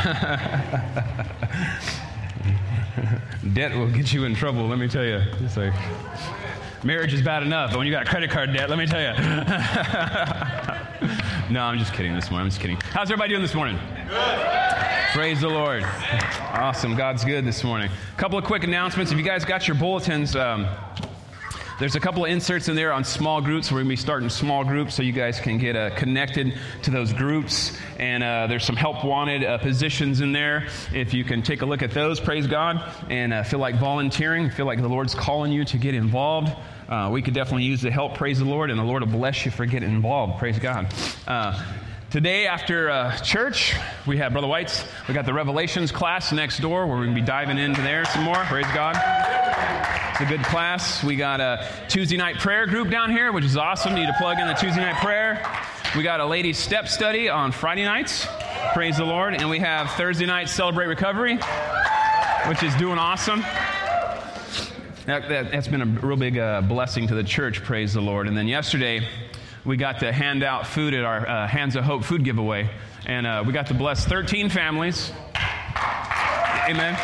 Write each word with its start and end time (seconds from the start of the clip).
debt 3.52 3.76
will 3.76 3.90
get 3.90 4.12
you 4.12 4.24
in 4.24 4.34
trouble, 4.34 4.66
let 4.66 4.78
me 4.78 4.88
tell 4.88 5.04
you. 5.04 5.20
It's 5.40 5.56
like 5.56 5.74
marriage 6.84 7.12
is 7.12 7.22
bad 7.22 7.42
enough, 7.42 7.70
but 7.70 7.78
when 7.78 7.86
you 7.86 7.92
got 7.92 8.06
credit 8.06 8.30
card 8.30 8.52
debt, 8.52 8.70
let 8.70 8.78
me 8.78 8.86
tell 8.86 9.00
you. 9.00 9.12
no, 11.50 11.62
I'm 11.62 11.78
just 11.78 11.92
kidding 11.92 12.14
this 12.14 12.30
morning. 12.30 12.46
I'm 12.46 12.50
just 12.50 12.60
kidding. 12.60 12.78
How's 12.92 13.10
everybody 13.10 13.30
doing 13.30 13.42
this 13.42 13.54
morning? 13.54 13.78
Good. 14.08 14.46
Praise 15.12 15.40
the 15.40 15.48
Lord. 15.48 15.82
Awesome. 16.52 16.94
God's 16.94 17.24
good 17.24 17.44
this 17.44 17.64
morning. 17.64 17.90
A 17.90 18.18
couple 18.18 18.38
of 18.38 18.44
quick 18.44 18.64
announcements. 18.64 19.12
If 19.12 19.18
you 19.18 19.24
guys 19.24 19.44
got 19.44 19.68
your 19.68 19.76
bulletins, 19.76 20.36
um, 20.36 20.66
there's 21.80 21.96
a 21.96 22.00
couple 22.00 22.26
of 22.26 22.30
inserts 22.30 22.68
in 22.68 22.76
there 22.76 22.92
on 22.92 23.02
small 23.02 23.40
groups. 23.40 23.72
We're 23.72 23.78
going 23.78 23.86
to 23.86 23.88
be 23.88 23.96
starting 23.96 24.28
small 24.28 24.64
groups 24.64 24.94
so 24.94 25.02
you 25.02 25.14
guys 25.14 25.40
can 25.40 25.56
get 25.56 25.74
uh, 25.74 25.88
connected 25.96 26.52
to 26.82 26.90
those 26.90 27.14
groups. 27.14 27.74
And 27.98 28.22
uh, 28.22 28.48
there's 28.48 28.66
some 28.66 28.76
help 28.76 29.02
wanted 29.02 29.42
uh, 29.42 29.56
positions 29.56 30.20
in 30.20 30.30
there. 30.30 30.68
If 30.92 31.14
you 31.14 31.24
can 31.24 31.40
take 31.40 31.62
a 31.62 31.66
look 31.66 31.80
at 31.80 31.92
those, 31.92 32.20
praise 32.20 32.46
God, 32.46 32.82
and 33.08 33.32
uh, 33.32 33.44
feel 33.44 33.60
like 33.60 33.76
volunteering, 33.76 34.50
feel 34.50 34.66
like 34.66 34.82
the 34.82 34.88
Lord's 34.88 35.14
calling 35.14 35.52
you 35.52 35.64
to 35.64 35.78
get 35.78 35.94
involved. 35.94 36.52
Uh, 36.86 37.08
we 37.10 37.22
could 37.22 37.32
definitely 37.32 37.64
use 37.64 37.80
the 37.80 37.90
help, 37.90 38.14
praise 38.14 38.40
the 38.40 38.44
Lord, 38.44 38.68
and 38.68 38.78
the 38.78 38.84
Lord 38.84 39.02
will 39.02 39.10
bless 39.10 39.46
you 39.46 39.50
for 39.50 39.64
getting 39.64 39.90
involved, 39.90 40.38
praise 40.38 40.58
God. 40.58 40.92
Today, 42.10 42.48
after 42.48 42.90
uh, 42.90 43.16
church, 43.18 43.76
we 44.04 44.16
have 44.16 44.32
Brother 44.32 44.48
White's. 44.48 44.84
We 45.06 45.14
got 45.14 45.26
the 45.26 45.32
Revelations 45.32 45.92
class 45.92 46.32
next 46.32 46.58
door. 46.58 46.84
Where 46.84 46.96
we're 46.96 47.04
going 47.04 47.14
to 47.14 47.20
be 47.20 47.24
diving 47.24 47.56
into 47.56 47.82
there 47.82 48.04
some 48.04 48.24
more. 48.24 48.34
Praise 48.46 48.66
God. 48.74 48.96
It's 50.10 50.20
a 50.20 50.24
good 50.24 50.42
class. 50.42 51.04
We 51.04 51.14
got 51.14 51.40
a 51.40 51.64
Tuesday 51.88 52.16
night 52.16 52.40
prayer 52.40 52.66
group 52.66 52.90
down 52.90 53.12
here, 53.12 53.30
which 53.30 53.44
is 53.44 53.56
awesome. 53.56 53.94
Need 53.94 54.06
to 54.06 54.14
plug 54.18 54.40
in 54.40 54.48
the 54.48 54.54
Tuesday 54.54 54.80
night 54.80 54.96
prayer. 54.96 55.40
We 55.96 56.02
got 56.02 56.18
a 56.18 56.26
ladies' 56.26 56.58
step 56.58 56.88
study 56.88 57.28
on 57.28 57.52
Friday 57.52 57.84
nights. 57.84 58.26
Praise 58.72 58.96
the 58.96 59.04
Lord. 59.04 59.34
And 59.34 59.48
we 59.48 59.60
have 59.60 59.92
Thursday 59.92 60.26
night 60.26 60.48
Celebrate 60.48 60.86
Recovery, 60.86 61.38
which 62.48 62.64
is 62.64 62.74
doing 62.74 62.98
awesome. 62.98 63.42
That, 65.06 65.28
that, 65.28 65.54
has 65.54 65.68
been 65.68 65.82
a 65.82 65.86
real 65.86 66.16
big 66.16 66.38
uh, 66.38 66.62
blessing 66.62 67.06
to 67.06 67.14
the 67.14 67.22
church. 67.22 67.62
Praise 67.62 67.94
the 67.94 68.00
Lord. 68.00 68.26
And 68.26 68.36
then 68.36 68.48
yesterday, 68.48 69.06
we 69.64 69.76
got 69.76 70.00
to 70.00 70.12
hand 70.12 70.42
out 70.42 70.66
food 70.66 70.94
at 70.94 71.04
our 71.04 71.28
uh, 71.28 71.46
Hands 71.46 71.74
of 71.76 71.84
Hope 71.84 72.04
food 72.04 72.24
giveaway. 72.24 72.70
And 73.06 73.26
uh, 73.26 73.44
we 73.46 73.52
got 73.52 73.66
to 73.66 73.74
bless 73.74 74.04
13 74.06 74.48
families. 74.48 75.12
Amen. 76.68 76.94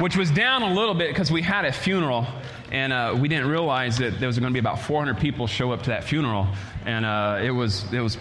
Which 0.00 0.16
was 0.16 0.30
down 0.30 0.62
a 0.62 0.72
little 0.72 0.94
bit 0.94 1.10
because 1.10 1.30
we 1.30 1.42
had 1.42 1.64
a 1.64 1.72
funeral. 1.72 2.26
And 2.72 2.92
uh, 2.92 3.16
we 3.18 3.28
didn't 3.28 3.48
realize 3.48 3.98
that 3.98 4.18
there 4.18 4.26
was 4.26 4.38
going 4.38 4.52
to 4.52 4.54
be 4.54 4.58
about 4.58 4.80
400 4.80 5.18
people 5.18 5.46
show 5.46 5.70
up 5.72 5.82
to 5.82 5.90
that 5.90 6.02
funeral. 6.02 6.48
And 6.86 7.04
uh, 7.04 7.40
it 7.42 7.50
was 7.50 7.92
it 7.92 8.00
was 8.00 8.18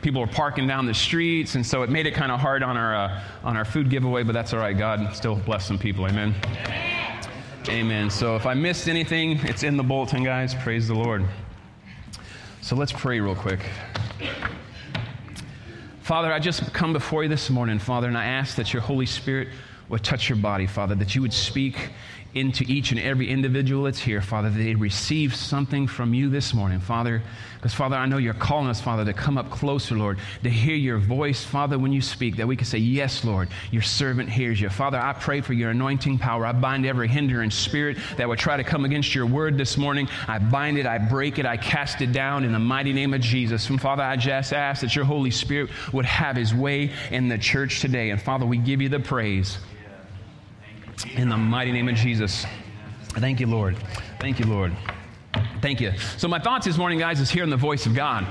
people 0.00 0.22
were 0.22 0.26
parking 0.26 0.66
down 0.66 0.86
the 0.86 0.94
streets. 0.94 1.54
And 1.54 1.66
so 1.66 1.82
it 1.82 1.90
made 1.90 2.06
it 2.06 2.14
kind 2.14 2.32
of 2.32 2.40
hard 2.40 2.62
on 2.62 2.78
our 2.78 2.94
uh, 2.94 3.22
on 3.44 3.56
our 3.58 3.64
food 3.66 3.90
giveaway 3.90 4.22
but 4.22 4.32
that's 4.32 4.54
all 4.54 4.60
right. 4.60 4.76
God 4.76 5.14
still 5.14 5.36
bless 5.36 5.66
some 5.66 5.78
people. 5.78 6.06
Amen. 6.06 6.34
Amen. 7.68 8.08
So 8.08 8.36
if 8.36 8.46
i 8.46 8.54
missed 8.54 8.88
anything 8.88 9.38
it's 9.42 9.64
in 9.64 9.76
the 9.76 9.82
bulletin 9.82 10.24
guys. 10.24 10.54
Praise 10.54 10.88
the 10.88 10.94
lord 10.94 11.26
so 12.70 12.76
let's 12.76 12.92
pray 12.92 13.18
real 13.18 13.34
quick. 13.34 13.58
Father 16.02 16.32
i 16.32 16.38
just 16.38 16.72
come 16.72 16.92
before 16.92 17.24
you 17.24 17.28
this 17.28 17.50
morning 17.50 17.80
father 17.80 18.06
and 18.06 18.16
i 18.16 18.24
ask 18.24 18.54
that 18.54 18.72
your 18.72 18.80
holy 18.80 19.06
spirit 19.06 19.48
would 19.88 20.04
touch 20.04 20.28
your 20.28 20.38
body, 20.38 20.68
Father, 20.68 20.94
that 20.94 21.16
you 21.16 21.20
would 21.20 21.32
speak 21.32 21.90
into 22.34 22.64
each 22.68 22.92
and 22.92 23.00
every 23.00 23.28
individual 23.28 23.84
that's 23.84 23.98
here, 23.98 24.22
Father, 24.22 24.50
that 24.50 24.58
they 24.58 24.74
receive 24.74 25.34
something 25.34 25.86
from 25.86 26.14
you 26.14 26.28
this 26.28 26.54
morning, 26.54 26.78
Father. 26.78 27.22
Because, 27.56 27.74
Father, 27.74 27.96
I 27.96 28.06
know 28.06 28.16
you're 28.16 28.32
calling 28.32 28.68
us, 28.68 28.80
Father, 28.80 29.04
to 29.04 29.12
come 29.12 29.36
up 29.36 29.50
closer, 29.50 29.94
Lord, 29.94 30.18
to 30.44 30.48
hear 30.48 30.76
your 30.76 30.96
voice, 30.96 31.44
Father, 31.44 31.78
when 31.78 31.92
you 31.92 32.00
speak, 32.00 32.36
that 32.36 32.46
we 32.46 32.56
can 32.56 32.66
say, 32.66 32.78
Yes, 32.78 33.24
Lord, 33.24 33.48
your 33.70 33.82
servant 33.82 34.30
hears 34.30 34.60
you. 34.60 34.70
Father, 34.70 34.98
I 34.98 35.12
pray 35.12 35.40
for 35.40 35.52
your 35.52 35.70
anointing 35.70 36.18
power. 36.18 36.46
I 36.46 36.52
bind 36.52 36.86
every 36.86 37.08
hindering 37.08 37.50
spirit 37.50 37.98
that 38.16 38.28
would 38.28 38.38
try 38.38 38.56
to 38.56 38.64
come 38.64 38.84
against 38.84 39.14
your 39.14 39.26
word 39.26 39.58
this 39.58 39.76
morning. 39.76 40.08
I 40.26 40.38
bind 40.38 40.78
it, 40.78 40.86
I 40.86 40.98
break 40.98 41.38
it, 41.38 41.44
I 41.44 41.56
cast 41.56 42.00
it 42.00 42.12
down 42.12 42.44
in 42.44 42.52
the 42.52 42.58
mighty 42.58 42.92
name 42.92 43.12
of 43.12 43.20
Jesus. 43.20 43.68
And, 43.68 43.80
Father, 43.80 44.04
I 44.04 44.16
just 44.16 44.52
ask 44.52 44.80
that 44.80 44.96
your 44.96 45.04
Holy 45.04 45.30
Spirit 45.30 45.70
would 45.92 46.06
have 46.06 46.36
his 46.36 46.54
way 46.54 46.92
in 47.10 47.28
the 47.28 47.38
church 47.38 47.80
today. 47.80 48.10
And, 48.10 48.22
Father, 48.22 48.46
we 48.46 48.56
give 48.56 48.80
you 48.80 48.88
the 48.88 49.00
praise. 49.00 49.58
In 51.16 51.28
the 51.28 51.36
mighty 51.36 51.72
name 51.72 51.88
of 51.88 51.94
Jesus. 51.94 52.44
Thank 53.14 53.40
you, 53.40 53.46
Lord. 53.46 53.76
Thank 54.18 54.38
you, 54.38 54.46
Lord. 54.46 54.72
Thank 55.60 55.80
you. 55.80 55.92
So, 56.16 56.28
my 56.28 56.38
thoughts 56.38 56.66
this 56.66 56.76
morning, 56.76 56.98
guys, 56.98 57.20
is 57.20 57.30
hearing 57.30 57.50
the 57.50 57.56
voice 57.56 57.86
of 57.86 57.94
God. 57.94 58.26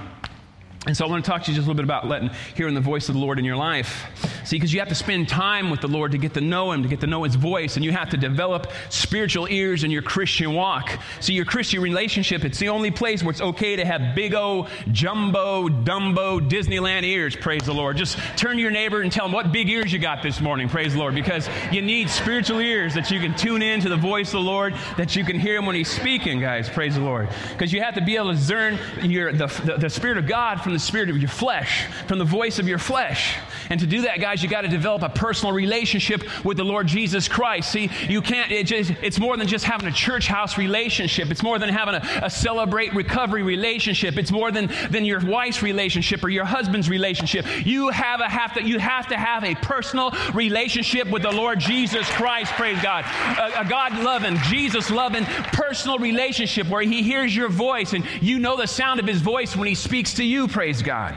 And 0.89 0.97
so 0.97 1.05
I 1.05 1.07
want 1.07 1.23
to 1.23 1.29
talk 1.29 1.43
to 1.43 1.51
you 1.51 1.55
just 1.55 1.67
a 1.67 1.69
little 1.69 1.75
bit 1.75 1.83
about 1.83 2.07
letting 2.07 2.31
hearing 2.55 2.73
the 2.73 2.81
voice 2.81 3.09
of 3.09 3.13
the 3.13 3.21
Lord 3.21 3.37
in 3.37 3.45
your 3.45 3.55
life. 3.55 4.07
See, 4.43 4.55
because 4.55 4.73
you 4.73 4.79
have 4.79 4.89
to 4.89 4.95
spend 4.95 5.29
time 5.29 5.69
with 5.69 5.81
the 5.81 5.87
Lord 5.87 6.13
to 6.13 6.17
get 6.17 6.33
to 6.33 6.41
know 6.41 6.71
Him, 6.71 6.81
to 6.81 6.89
get 6.89 7.01
to 7.01 7.05
know 7.05 7.25
His 7.25 7.35
voice, 7.35 7.75
and 7.75 7.85
you 7.85 7.91
have 7.91 8.09
to 8.09 8.17
develop 8.17 8.71
spiritual 8.89 9.47
ears 9.47 9.83
in 9.83 9.91
your 9.91 10.01
Christian 10.01 10.55
walk. 10.55 10.97
See, 11.19 11.33
your 11.33 11.45
Christian 11.45 11.83
relationship, 11.83 12.43
it's 12.43 12.57
the 12.57 12.69
only 12.69 12.89
place 12.89 13.21
where 13.21 13.29
it's 13.29 13.39
okay 13.39 13.75
to 13.75 13.85
have 13.85 14.15
big 14.15 14.33
O, 14.33 14.67
jumbo, 14.91 15.69
dumbo, 15.69 16.39
Disneyland 16.49 17.03
ears, 17.03 17.35
praise 17.35 17.61
the 17.61 17.73
Lord. 17.75 17.95
Just 17.95 18.17
turn 18.35 18.55
to 18.55 18.61
your 18.63 18.71
neighbor 18.71 19.03
and 19.03 19.11
tell 19.11 19.27
him 19.27 19.31
what 19.31 19.51
big 19.51 19.69
ears 19.69 19.93
you 19.93 19.99
got 19.99 20.23
this 20.23 20.41
morning, 20.41 20.69
praise 20.69 20.93
the 20.93 20.99
Lord, 20.99 21.13
because 21.13 21.47
you 21.71 21.83
need 21.83 22.09
spiritual 22.09 22.61
ears 22.61 22.95
that 22.95 23.11
you 23.11 23.19
can 23.19 23.35
tune 23.35 23.61
in 23.61 23.79
to 23.81 23.89
the 23.89 23.95
voice 23.95 24.29
of 24.29 24.39
the 24.39 24.49
Lord, 24.49 24.73
that 24.97 25.15
you 25.15 25.23
can 25.23 25.39
hear 25.39 25.55
Him 25.55 25.67
when 25.67 25.75
He's 25.75 25.91
speaking, 25.91 26.39
guys, 26.39 26.67
praise 26.67 26.95
the 26.95 27.01
Lord. 27.01 27.29
Because 27.51 27.71
you 27.71 27.83
have 27.83 27.93
to 27.93 28.01
be 28.01 28.15
able 28.15 28.31
to 28.31 28.37
discern 28.39 28.79
your, 29.03 29.31
the, 29.31 29.45
the, 29.45 29.77
the 29.77 29.89
Spirit 29.91 30.17
of 30.17 30.25
God 30.25 30.61
from 30.61 30.73
the 30.73 30.78
spirit 30.79 31.09
of 31.09 31.17
your 31.17 31.29
flesh, 31.29 31.85
from 32.07 32.19
the 32.19 32.25
voice 32.25 32.59
of 32.59 32.67
your 32.67 32.79
flesh. 32.79 33.37
And 33.69 33.79
to 33.79 33.87
do 33.87 34.01
that, 34.01 34.19
guys, 34.19 34.41
you 34.41 34.49
got 34.49 34.61
to 34.61 34.67
develop 34.67 35.03
a 35.03 35.09
personal 35.09 35.53
relationship 35.53 36.23
with 36.43 36.57
the 36.57 36.63
Lord 36.63 36.87
Jesus 36.87 37.27
Christ. 37.27 37.71
See, 37.71 37.89
you 38.07 38.21
can't, 38.21 38.51
it 38.51 38.65
just, 38.65 38.91
it's 39.01 39.19
more 39.19 39.37
than 39.37 39.47
just 39.47 39.65
having 39.65 39.87
a 39.87 39.91
church 39.91 40.27
house 40.27 40.57
relationship. 40.57 41.29
It's 41.29 41.43
more 41.43 41.59
than 41.59 41.69
having 41.69 41.95
a, 41.95 42.21
a 42.23 42.29
celebrate 42.29 42.93
recovery 42.93 43.43
relationship. 43.43 44.17
It's 44.17 44.31
more 44.31 44.51
than, 44.51 44.71
than 44.89 45.05
your 45.05 45.23
wife's 45.23 45.61
relationship 45.61 46.23
or 46.23 46.29
your 46.29 46.45
husband's 46.45 46.89
relationship. 46.89 47.45
You 47.65 47.89
have, 47.89 48.21
a, 48.21 48.29
have, 48.29 48.53
to, 48.55 48.63
you 48.63 48.79
have 48.79 49.07
to 49.09 49.17
have 49.17 49.43
a 49.43 49.55
personal 49.55 50.11
relationship 50.33 51.09
with 51.11 51.21
the 51.21 51.31
Lord 51.31 51.59
Jesus 51.59 52.09
Christ, 52.11 52.51
praise 52.53 52.81
God. 52.81 53.05
A, 53.37 53.61
a 53.61 53.65
God 53.65 53.99
loving, 53.99 54.37
Jesus 54.45 54.89
loving, 54.89 55.25
personal 55.25 55.99
relationship 55.99 56.67
where 56.67 56.81
He 56.81 57.03
hears 57.03 57.35
your 57.35 57.49
voice 57.49 57.93
and 57.93 58.03
you 58.21 58.39
know 58.39 58.57
the 58.57 58.67
sound 58.67 58.99
of 58.99 59.05
His 59.05 59.21
voice 59.21 59.55
when 59.55 59.67
He 59.67 59.75
speaks 59.75 60.13
to 60.15 60.23
you, 60.23 60.47
praise 60.59 60.81
God. 60.81 61.15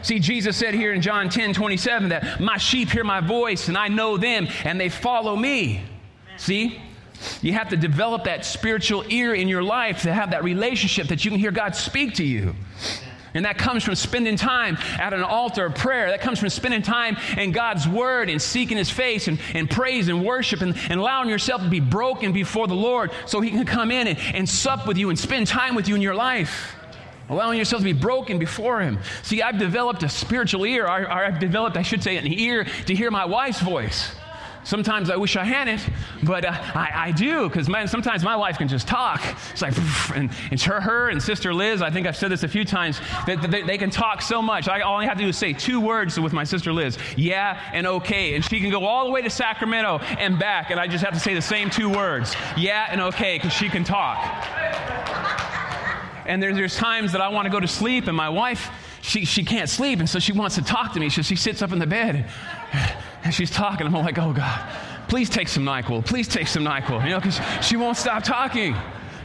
See, 0.00 0.18
Jesus 0.18 0.56
said 0.56 0.72
here 0.72 0.94
in 0.94 1.02
John 1.02 1.28
10 1.28 1.52
27 1.52 2.08
that 2.08 2.40
my 2.40 2.56
sheep 2.56 2.88
hear 2.88 3.04
my 3.04 3.20
voice 3.20 3.68
and 3.68 3.76
I 3.76 3.88
know 3.88 4.16
them 4.16 4.48
and 4.64 4.80
they 4.80 4.88
follow 4.88 5.36
me. 5.36 5.82
See? 6.38 6.80
You 7.42 7.52
have 7.52 7.68
to 7.68 7.76
develop 7.76 8.24
that 8.24 8.46
spiritual 8.46 9.04
ear 9.10 9.34
in 9.34 9.46
your 9.46 9.62
life 9.62 10.04
to 10.04 10.14
have 10.14 10.30
that 10.30 10.42
relationship 10.42 11.08
that 11.08 11.22
you 11.22 11.30
can 11.30 11.38
hear 11.38 11.50
God 11.50 11.76
speak 11.76 12.14
to 12.14 12.24
you. 12.24 12.54
And 13.34 13.44
that 13.44 13.58
comes 13.58 13.84
from 13.84 13.94
spending 13.94 14.36
time 14.36 14.78
at 14.98 15.12
an 15.12 15.22
altar 15.22 15.66
of 15.66 15.74
prayer. 15.74 16.08
That 16.08 16.22
comes 16.22 16.38
from 16.38 16.48
spending 16.48 16.80
time 16.80 17.18
in 17.36 17.52
God's 17.52 17.86
Word 17.86 18.30
and 18.30 18.40
seeking 18.40 18.78
His 18.78 18.88
face 18.88 19.28
and, 19.28 19.38
and 19.52 19.68
praise 19.68 20.08
and 20.08 20.24
worship 20.24 20.62
and, 20.62 20.74
and 20.88 20.98
allowing 20.98 21.28
yourself 21.28 21.60
to 21.60 21.68
be 21.68 21.80
broken 21.80 22.32
before 22.32 22.66
the 22.66 22.74
Lord 22.74 23.10
so 23.26 23.42
He 23.42 23.50
can 23.50 23.66
come 23.66 23.90
in 23.90 24.06
and, 24.06 24.18
and 24.34 24.48
sup 24.48 24.86
with 24.86 24.96
you 24.96 25.10
and 25.10 25.18
spend 25.18 25.46
time 25.46 25.74
with 25.74 25.88
you 25.88 25.94
in 25.94 26.00
your 26.00 26.14
life 26.14 26.74
allowing 27.28 27.58
yourself 27.58 27.80
to 27.80 27.84
be 27.84 27.92
broken 27.92 28.38
before 28.38 28.80
Him. 28.80 28.98
See, 29.22 29.42
I've 29.42 29.58
developed 29.58 30.02
a 30.02 30.08
spiritual 30.08 30.64
ear, 30.64 30.84
or, 30.84 31.10
I've 31.10 31.38
developed, 31.38 31.76
I 31.76 31.82
should 31.82 32.02
say, 32.02 32.16
an 32.16 32.26
ear 32.26 32.64
to 32.86 32.94
hear 32.94 33.10
my 33.10 33.24
wife's 33.24 33.60
voice. 33.60 34.14
Sometimes 34.68 35.08
I 35.08 35.16
wish 35.16 35.34
I 35.34 35.44
hadn't, 35.44 35.80
but 36.24 36.44
uh, 36.44 36.50
I, 36.52 36.90
I, 36.94 37.12
do 37.12 37.48
because 37.48 37.68
sometimes 37.90 38.22
my 38.22 38.36
wife 38.36 38.58
can 38.58 38.68
just 38.68 38.86
talk. 38.86 39.22
It's 39.50 39.62
like, 39.62 39.74
and 40.14 40.30
it's 40.50 40.62
her, 40.64 40.78
her 40.78 41.08
and 41.08 41.22
Sister 41.22 41.54
Liz. 41.54 41.80
I 41.80 41.88
think 41.88 42.06
I've 42.06 42.18
said 42.18 42.30
this 42.30 42.42
a 42.42 42.48
few 42.48 42.66
times. 42.66 43.00
They, 43.26 43.36
they, 43.36 43.62
they 43.62 43.78
can 43.78 43.88
talk 43.88 44.20
so 44.20 44.42
much. 44.42 44.68
I, 44.68 44.80
all 44.80 44.98
I 44.98 45.06
have 45.06 45.16
to 45.16 45.24
do 45.24 45.28
is 45.30 45.38
say 45.38 45.54
two 45.54 45.80
words 45.80 46.20
with 46.20 46.34
my 46.34 46.44
sister 46.44 46.70
Liz, 46.70 46.98
yeah 47.16 47.58
and 47.72 47.86
okay, 47.86 48.34
and 48.34 48.44
she 48.44 48.60
can 48.60 48.70
go 48.70 48.84
all 48.84 49.06
the 49.06 49.10
way 49.10 49.22
to 49.22 49.30
Sacramento 49.30 50.00
and 50.18 50.38
back, 50.38 50.70
and 50.70 50.78
I 50.78 50.86
just 50.86 51.02
have 51.02 51.14
to 51.14 51.20
say 51.20 51.32
the 51.32 51.40
same 51.40 51.70
two 51.70 51.88
words, 51.88 52.36
yeah 52.54 52.88
and 52.90 53.00
okay, 53.00 53.38
because 53.38 53.54
she 53.54 53.70
can 53.70 53.84
talk 53.84 55.47
and 56.28 56.42
there, 56.42 56.54
there's 56.54 56.76
times 56.76 57.12
that 57.12 57.20
I 57.20 57.28
want 57.28 57.46
to 57.46 57.50
go 57.50 57.58
to 57.58 57.66
sleep, 57.66 58.06
and 58.06 58.16
my 58.16 58.28
wife, 58.28 58.70
she, 59.00 59.24
she 59.24 59.42
can't 59.42 59.68
sleep, 59.68 59.98
and 59.98 60.08
so 60.08 60.18
she 60.18 60.32
wants 60.32 60.54
to 60.56 60.62
talk 60.62 60.92
to 60.92 61.00
me. 61.00 61.08
So 61.08 61.22
she 61.22 61.36
sits 61.36 61.62
up 61.62 61.72
in 61.72 61.78
the 61.78 61.86
bed, 61.86 62.14
and, 62.72 62.92
and 63.24 63.34
she's 63.34 63.50
talking. 63.50 63.86
I'm 63.86 63.92
like, 63.94 64.18
oh 64.18 64.32
God, 64.32 64.76
please 65.08 65.30
take 65.30 65.48
some 65.48 65.64
NyQuil. 65.64 66.04
Please 66.04 66.28
take 66.28 66.46
some 66.46 66.64
NyQuil, 66.64 67.02
you 67.04 67.10
know, 67.10 67.20
because 67.20 67.40
she 67.66 67.76
won't 67.76 67.96
stop 67.96 68.22
talking. 68.22 68.76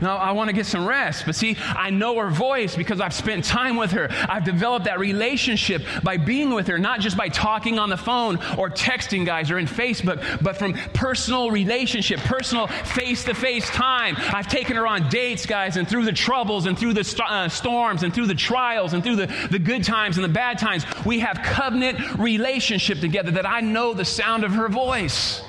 No, 0.03 0.17
I 0.17 0.33
want 0.33 0.50
to 0.50 0.53
get 0.53 0.65
some 0.65 0.85
rest. 0.85 1.25
But 1.25 1.33
see, 1.33 1.55
I 1.61 1.89
know 1.89 2.19
her 2.19 2.29
voice 2.29 2.75
because 2.75 3.00
I've 3.00 3.13
spent 3.13 3.45
time 3.45 3.77
with 3.77 3.91
her. 3.91 4.09
I've 4.27 4.44
developed 4.44 4.83
that 4.83 5.00
relationship 5.00 5.81
by 6.03 6.17
being 6.17 6.53
with 6.53 6.67
her, 6.67 6.77
not 6.77 7.00
just 7.00 7.15
by 7.15 7.29
talking 7.29 7.79
on 7.79 7.89
the 7.89 7.95
phone 7.95 8.35
or 8.57 8.69
texting 8.69 9.25
guys 9.25 9.50
or 9.50 9.59
in 9.59 9.65
Facebook, 9.65 10.44
but 10.44 10.57
from 10.57 10.73
personal 10.94 11.51
relationship, 11.51 12.19
personal 12.19 12.67
face 12.67 13.23
to 13.23 13.33
face 13.33 13.69
time. 13.69 14.17
I've 14.17 14.50
taken 14.50 14.75
her 14.75 14.85
on 14.85 15.07
dates, 15.07 15.45
guys, 15.45 15.77
and 15.77 15.88
through 15.88 16.03
the 16.03 16.11
troubles 16.11 16.65
and 16.65 16.77
through 16.77 16.95
the 16.95 17.05
st- 17.05 17.31
uh, 17.31 17.47
storms 17.47 18.03
and 18.03 18.13
through 18.13 18.27
the 18.27 18.35
trials 18.35 18.91
and 18.91 19.01
through 19.01 19.15
the, 19.15 19.47
the 19.51 19.59
good 19.59 19.85
times 19.85 20.17
and 20.17 20.25
the 20.25 20.33
bad 20.33 20.59
times, 20.59 20.85
we 21.05 21.21
have 21.21 21.39
covenant 21.44 22.19
relationship 22.19 23.00
together 23.00 23.31
that 23.31 23.47
I 23.47 23.61
know 23.61 23.94
the 23.94 24.03
sound 24.03 24.44
of 24.44 24.51
her 24.51 24.67
voice. 24.67 25.41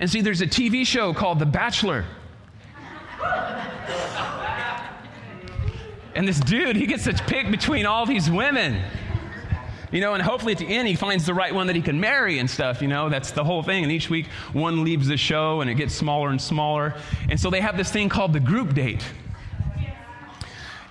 And 0.00 0.10
see, 0.10 0.22
there's 0.22 0.40
a 0.40 0.46
TV 0.48 0.84
show 0.84 1.14
called 1.14 1.38
The 1.38 1.46
Bachelor. 1.46 2.04
And 6.14 6.28
this 6.28 6.38
dude, 6.38 6.76
he 6.76 6.86
gets 6.86 7.04
to 7.04 7.12
pick 7.12 7.50
between 7.50 7.86
all 7.86 8.06
these 8.06 8.30
women. 8.30 8.82
You 9.90 10.00
know, 10.00 10.14
and 10.14 10.22
hopefully 10.22 10.52
at 10.52 10.58
the 10.58 10.66
end 10.66 10.88
he 10.88 10.96
finds 10.96 11.24
the 11.24 11.34
right 11.34 11.54
one 11.54 11.68
that 11.68 11.76
he 11.76 11.82
can 11.82 12.00
marry 12.00 12.40
and 12.40 12.50
stuff, 12.50 12.82
you 12.82 12.88
know, 12.88 13.08
that's 13.08 13.30
the 13.30 13.44
whole 13.44 13.62
thing. 13.62 13.84
And 13.84 13.92
each 13.92 14.10
week 14.10 14.26
one 14.52 14.82
leaves 14.82 15.06
the 15.06 15.16
show 15.16 15.60
and 15.60 15.70
it 15.70 15.74
gets 15.74 15.94
smaller 15.94 16.30
and 16.30 16.40
smaller. 16.40 16.94
And 17.28 17.38
so 17.38 17.48
they 17.48 17.60
have 17.60 17.76
this 17.76 17.92
thing 17.92 18.08
called 18.08 18.32
the 18.32 18.40
group 18.40 18.74
date. 18.74 19.04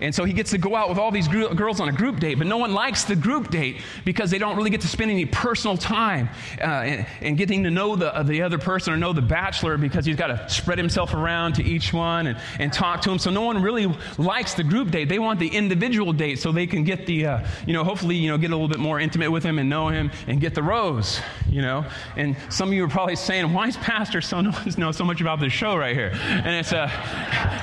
And 0.04 0.14
so 0.14 0.26
he 0.26 0.34
gets 0.34 0.52
to 0.52 0.58
go 0.58 0.76
out 0.76 0.90
with 0.90 0.98
all 0.98 1.12
these 1.12 1.30
gr- 1.30 1.54
girls 1.54 1.80
on 1.80 1.88
a 1.88 1.94
group 1.94 2.20
date, 2.20 2.38
but 2.38 2.46
no 2.46 2.58
one 2.58 2.74
likes 2.74 3.06
the 3.06 3.16
group 3.16 3.50
date 3.50 3.82
because 4.04 4.30
they 4.30 4.38
don't 4.38 4.58
really 4.58 4.70
get 4.70 4.82
to 4.82 4.88
spend 4.88 5.10
any 5.10 5.26
personal 5.26 5.78
time 5.78 6.30
uh, 6.60 7.04
and, 7.22 7.38
getting 7.38 7.64
to 7.64 7.72
know 7.72 7.96
the, 7.96 8.14
uh, 8.14 8.22
the 8.22 8.42
other 8.42 8.58
person 8.58 8.94
or 8.94 8.98
know 8.98 9.14
the 9.14 9.22
bachelor 9.22 9.78
because 9.78 10.06
he's 10.06 10.18
got 10.18 10.28
to 10.28 10.50
spread 10.50 10.78
himself 10.78 11.14
around 11.14 11.54
to 11.54 11.64
each 11.64 11.94
one 11.94 12.28
and, 12.28 12.38
and 12.60 12.74
talk 12.74 13.02
to 13.02 13.12
him. 13.12 13.18
So 13.18 13.32
no 13.32 13.42
one 13.42 13.62
really 13.62 13.88
likes 14.18 14.54
the 14.54 14.64
group 14.64 14.92
date. 14.92 15.08
They 15.08 15.20
want 15.20 15.40
the 15.40 15.48
individual 15.48 16.12
date 16.12 16.40
so 16.40 16.52
they 16.52 16.68
can 16.68 16.84
get 16.84 17.06
the, 17.06 17.26
uh, 17.26 17.48
you 17.66 17.72
know, 17.72 17.86
hopefully, 17.86 18.18
you 18.18 18.30
know, 18.30 18.38
get 18.38 18.52
a 18.52 18.56
little 18.56 18.68
bit 18.68 18.80
more 18.80 19.00
intimate 19.00 19.32
with 19.32 19.44
him 19.44 19.58
and 19.58 19.70
know 19.70 19.88
him 19.88 20.12
and 20.28 20.42
get 20.42 20.54
the 20.54 20.64
rose, 20.64 21.22
you 21.54 21.62
know. 21.62 21.86
And 22.18 22.36
some 22.50 22.70
of 22.70 22.74
you 22.74 22.84
are 22.84 22.90
probably 22.90 23.16
saying, 23.16 23.54
why 23.54 23.68
is 23.68 23.78
Pastor 23.78 24.22
so 24.22 24.42
know 24.78 24.92
so 24.92 25.06
much 25.06 25.22
about 25.22 25.40
this 25.40 25.54
show 25.54 25.76
right 25.76 25.96
here? 25.96 26.12
And 26.14 26.50
it's, 26.50 26.74
uh, 26.74 26.90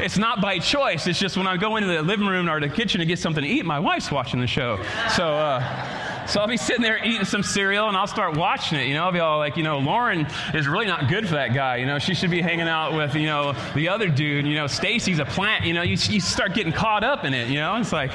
it's 0.00 0.18
not 0.18 0.40
by 0.40 0.58
choice. 0.58 1.06
It's 1.06 1.18
just 1.18 1.36
when 1.36 1.46
I 1.46 1.56
go 1.56 1.76
into 1.76 1.88
the 1.88 2.02
living 2.02 2.26
room 2.26 2.48
or 2.48 2.60
the 2.60 2.68
kitchen 2.68 3.00
to 3.00 3.06
get 3.06 3.18
something 3.18 3.42
to 3.42 3.48
eat, 3.48 3.64
my 3.64 3.78
wife's 3.78 4.10
watching 4.10 4.40
the 4.40 4.46
show. 4.46 4.82
So, 5.14 5.34
uh, 5.34 5.99
so 6.26 6.40
I'll 6.40 6.46
be 6.46 6.56
sitting 6.56 6.82
there 6.82 7.04
eating 7.04 7.24
some 7.24 7.42
cereal 7.42 7.88
and 7.88 7.96
I'll 7.96 8.06
start 8.06 8.36
watching 8.36 8.78
it. 8.78 8.86
You 8.86 8.94
know, 8.94 9.04
I'll 9.04 9.12
be 9.12 9.20
all 9.20 9.38
like, 9.38 9.56
you 9.56 9.62
know, 9.62 9.78
Lauren 9.78 10.26
is 10.54 10.68
really 10.68 10.86
not 10.86 11.08
good 11.08 11.26
for 11.26 11.34
that 11.34 11.54
guy. 11.54 11.76
You 11.76 11.86
know, 11.86 11.98
she 11.98 12.14
should 12.14 12.30
be 12.30 12.40
hanging 12.40 12.68
out 12.68 12.94
with, 12.94 13.14
you 13.14 13.26
know, 13.26 13.54
the 13.74 13.88
other 13.88 14.08
dude. 14.08 14.46
You 14.46 14.54
know, 14.54 14.66
Stacy's 14.66 15.18
a 15.18 15.24
plant. 15.24 15.64
You 15.64 15.74
know, 15.74 15.82
you, 15.82 15.96
you 16.08 16.20
start 16.20 16.54
getting 16.54 16.72
caught 16.72 17.04
up 17.04 17.24
in 17.24 17.34
it. 17.34 17.48
You 17.48 17.56
know, 17.56 17.76
it's 17.76 17.92
like, 17.92 18.12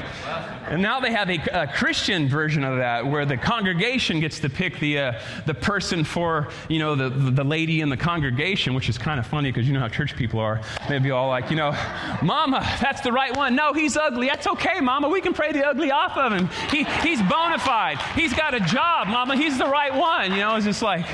and 0.67 0.81
now 0.81 0.99
they 0.99 1.11
have 1.11 1.29
a, 1.29 1.39
a 1.53 1.67
Christian 1.67 2.27
version 2.27 2.63
of 2.63 2.77
that 2.77 3.05
where 3.05 3.25
the 3.25 3.37
congregation 3.37 4.19
gets 4.19 4.39
to 4.39 4.49
pick 4.49 4.79
the, 4.79 4.99
uh, 4.99 5.21
the 5.45 5.53
person 5.53 6.03
for, 6.03 6.49
you 6.69 6.79
know, 6.79 6.95
the, 6.95 7.09
the 7.09 7.43
lady 7.43 7.81
in 7.81 7.89
the 7.89 7.97
congregation, 7.97 8.73
which 8.73 8.89
is 8.89 8.97
kind 8.97 9.19
of 9.19 9.27
funny 9.27 9.51
because 9.51 9.67
you 9.67 9.73
know 9.73 9.79
how 9.79 9.87
church 9.87 10.15
people 10.15 10.39
are. 10.39 10.61
They'd 10.87 11.03
be 11.03 11.11
all 11.11 11.27
like, 11.27 11.49
you 11.49 11.55
know, 11.55 11.71
Mama, 12.21 12.61
that's 12.81 13.01
the 13.01 13.11
right 13.11 13.35
one. 13.35 13.55
No, 13.55 13.73
he's 13.73 13.97
ugly. 13.97 14.27
That's 14.27 14.47
okay, 14.47 14.81
Mama. 14.81 15.09
We 15.09 15.21
can 15.21 15.33
pray 15.33 15.51
the 15.51 15.65
ugly 15.65 15.91
off 15.91 16.17
of 16.17 16.31
him. 16.31 16.47
He, 16.69 16.83
he's 17.07 17.21
bona 17.23 17.59
fide. 17.59 17.94
He's 18.15 18.33
got 18.33 18.53
a 18.53 18.59
job, 18.59 19.07
Mama. 19.07 19.35
He's 19.35 19.57
the 19.57 19.67
right 19.67 19.93
one. 19.93 20.31
You 20.31 20.39
know, 20.39 20.55
it's 20.55 20.65
just 20.65 20.81
like, 20.81 21.05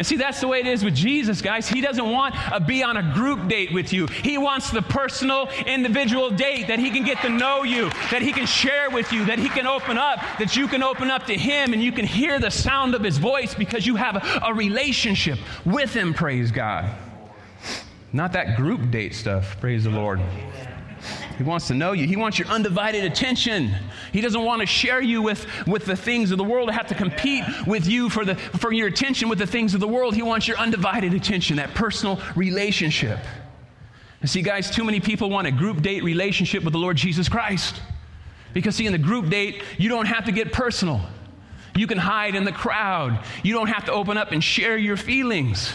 and 0.00 0.06
see, 0.06 0.16
that's 0.16 0.40
the 0.40 0.48
way 0.48 0.60
it 0.60 0.66
is 0.66 0.82
with 0.82 0.94
Jesus, 0.94 1.42
guys. 1.42 1.68
He 1.68 1.82
doesn't 1.82 2.10
want 2.10 2.34
to 2.34 2.60
be 2.60 2.82
on 2.82 2.96
a 2.96 3.12
group 3.12 3.48
date 3.48 3.72
with 3.72 3.92
you. 3.92 4.06
He 4.06 4.38
wants 4.38 4.70
the 4.70 4.80
personal, 4.80 5.50
individual 5.66 6.30
date 6.30 6.68
that 6.68 6.78
he 6.78 6.90
can 6.90 7.04
get 7.04 7.18
to 7.18 7.28
know 7.28 7.64
you, 7.64 7.90
that 8.10 8.22
he 8.22 8.32
can 8.32 8.46
share 8.46 8.88
with 8.88 9.12
you, 9.12 9.26
that 9.26 9.38
he 9.38 9.50
can 9.50 9.66
open 9.66 9.98
up, 9.98 10.20
that 10.38 10.56
you 10.56 10.68
can 10.68 10.82
open 10.82 11.10
up 11.10 11.26
to 11.26 11.36
him 11.36 11.74
and 11.74 11.82
you 11.82 11.92
can 11.92 12.06
hear 12.06 12.38
the 12.38 12.50
sound 12.50 12.94
of 12.94 13.02
his 13.02 13.18
voice 13.18 13.54
because 13.54 13.86
you 13.86 13.96
have 13.96 14.16
a, 14.16 14.40
a 14.44 14.54
relationship 14.54 15.38
with 15.66 15.92
him, 15.92 16.14
praise 16.14 16.50
God. 16.50 16.90
Not 18.12 18.32
that 18.32 18.56
group 18.56 18.90
date 18.90 19.14
stuff, 19.14 19.60
praise 19.60 19.84
the 19.84 19.90
Lord. 19.90 20.20
He 21.40 21.44
wants 21.44 21.68
to 21.68 21.74
know 21.74 21.92
you. 21.92 22.06
He 22.06 22.16
wants 22.16 22.38
your 22.38 22.48
undivided 22.48 23.02
attention. 23.02 23.74
He 24.12 24.20
doesn't 24.20 24.44
want 24.44 24.60
to 24.60 24.66
share 24.66 25.00
you 25.00 25.22
with, 25.22 25.46
with 25.66 25.86
the 25.86 25.96
things 25.96 26.32
of 26.32 26.36
the 26.36 26.44
world, 26.44 26.68
to 26.68 26.74
have 26.74 26.88
to 26.88 26.94
compete 26.94 27.44
with 27.66 27.86
you 27.86 28.10
for, 28.10 28.26
the, 28.26 28.34
for 28.34 28.70
your 28.74 28.88
attention 28.88 29.30
with 29.30 29.38
the 29.38 29.46
things 29.46 29.72
of 29.72 29.80
the 29.80 29.88
world. 29.88 30.14
He 30.14 30.20
wants 30.20 30.46
your 30.46 30.58
undivided 30.58 31.14
attention, 31.14 31.56
that 31.56 31.72
personal 31.72 32.20
relationship. 32.36 33.18
See, 34.22 34.42
guys, 34.42 34.70
too 34.70 34.84
many 34.84 35.00
people 35.00 35.30
want 35.30 35.46
a 35.46 35.50
group 35.50 35.80
date 35.80 36.04
relationship 36.04 36.62
with 36.62 36.74
the 36.74 36.78
Lord 36.78 36.98
Jesus 36.98 37.26
Christ. 37.26 37.80
Because, 38.52 38.76
see, 38.76 38.84
in 38.84 38.92
the 38.92 38.98
group 38.98 39.30
date, 39.30 39.62
you 39.78 39.88
don't 39.88 40.04
have 40.04 40.26
to 40.26 40.32
get 40.32 40.52
personal. 40.52 41.00
You 41.74 41.86
can 41.86 41.96
hide 41.96 42.34
in 42.34 42.44
the 42.44 42.52
crowd. 42.52 43.24
You 43.42 43.54
don't 43.54 43.68
have 43.68 43.86
to 43.86 43.92
open 43.92 44.18
up 44.18 44.32
and 44.32 44.44
share 44.44 44.76
your 44.76 44.98
feelings. 44.98 45.72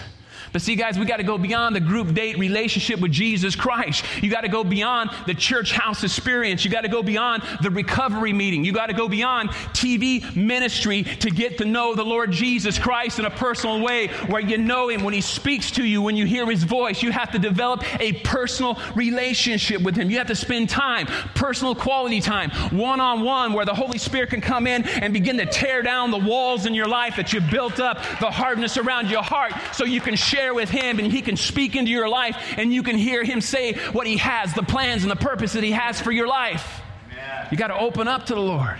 But 0.55 0.61
see, 0.61 0.77
guys, 0.77 0.97
we 0.97 1.05
got 1.05 1.17
to 1.17 1.23
go 1.23 1.37
beyond 1.37 1.75
the 1.75 1.81
group 1.81 2.13
date 2.13 2.37
relationship 2.37 3.01
with 3.01 3.11
Jesus 3.11 3.57
Christ. 3.57 4.05
You 4.23 4.31
got 4.31 4.45
to 4.45 4.47
go 4.47 4.63
beyond 4.63 5.09
the 5.27 5.33
church 5.33 5.73
house 5.73 6.01
experience. 6.01 6.63
You 6.63 6.71
got 6.71 6.83
to 6.83 6.87
go 6.87 7.03
beyond 7.03 7.43
the 7.61 7.69
recovery 7.69 8.31
meeting. 8.31 8.63
You 8.63 8.71
got 8.71 8.85
to 8.85 8.93
go 8.93 9.09
beyond 9.09 9.49
TV 9.73 10.33
ministry 10.33 11.03
to 11.03 11.29
get 11.29 11.57
to 11.57 11.65
know 11.65 11.93
the 11.93 12.05
Lord 12.05 12.31
Jesus 12.31 12.79
Christ 12.79 13.19
in 13.19 13.25
a 13.25 13.29
personal 13.29 13.81
way 13.81 14.07
where 14.29 14.39
you 14.39 14.57
know 14.57 14.87
Him 14.87 15.03
when 15.03 15.13
He 15.13 15.19
speaks 15.19 15.71
to 15.71 15.83
you, 15.83 16.01
when 16.01 16.15
you 16.15 16.25
hear 16.25 16.49
His 16.49 16.63
voice. 16.63 17.03
You 17.03 17.11
have 17.11 17.31
to 17.31 17.37
develop 17.37 17.83
a 17.99 18.13
personal 18.13 18.79
relationship 18.95 19.81
with 19.81 19.97
Him. 19.97 20.09
You 20.09 20.19
have 20.19 20.27
to 20.27 20.35
spend 20.35 20.69
time, 20.69 21.07
personal 21.35 21.75
quality 21.75 22.21
time, 22.21 22.49
one 22.71 23.01
on 23.01 23.25
one, 23.25 23.51
where 23.51 23.65
the 23.65 23.75
Holy 23.75 23.97
Spirit 23.97 24.29
can 24.29 24.39
come 24.39 24.67
in 24.67 24.83
and 24.83 25.11
begin 25.11 25.35
to 25.35 25.45
tear 25.45 25.81
down 25.81 26.11
the 26.11 26.17
walls 26.17 26.65
in 26.65 26.73
your 26.73 26.87
life 26.87 27.17
that 27.17 27.33
you've 27.33 27.51
built 27.51 27.81
up, 27.81 27.97
the 28.21 28.31
hardness 28.31 28.77
around 28.77 29.09
your 29.09 29.21
heart, 29.21 29.51
so 29.73 29.83
you 29.83 29.99
can 29.99 30.15
share 30.15 30.44
with 30.53 30.69
Him 30.69 30.99
and 30.99 31.11
He 31.11 31.21
can 31.21 31.37
speak 31.37 31.75
into 31.75 31.91
your 31.91 32.09
life 32.09 32.37
and 32.57 32.73
you 32.73 32.83
can 32.83 32.97
hear 32.97 33.23
Him 33.23 33.41
say 33.41 33.73
what 33.91 34.07
He 34.07 34.17
has, 34.17 34.53
the 34.53 34.63
plans 34.63 35.03
and 35.03 35.11
the 35.11 35.15
purpose 35.15 35.53
that 35.53 35.63
He 35.63 35.71
has 35.71 35.99
for 36.01 36.11
your 36.11 36.27
life. 36.27 36.81
Amen. 37.11 37.47
You 37.51 37.57
got 37.57 37.67
to 37.67 37.79
open 37.79 38.07
up 38.07 38.27
to 38.27 38.35
the 38.35 38.41
Lord, 38.41 38.77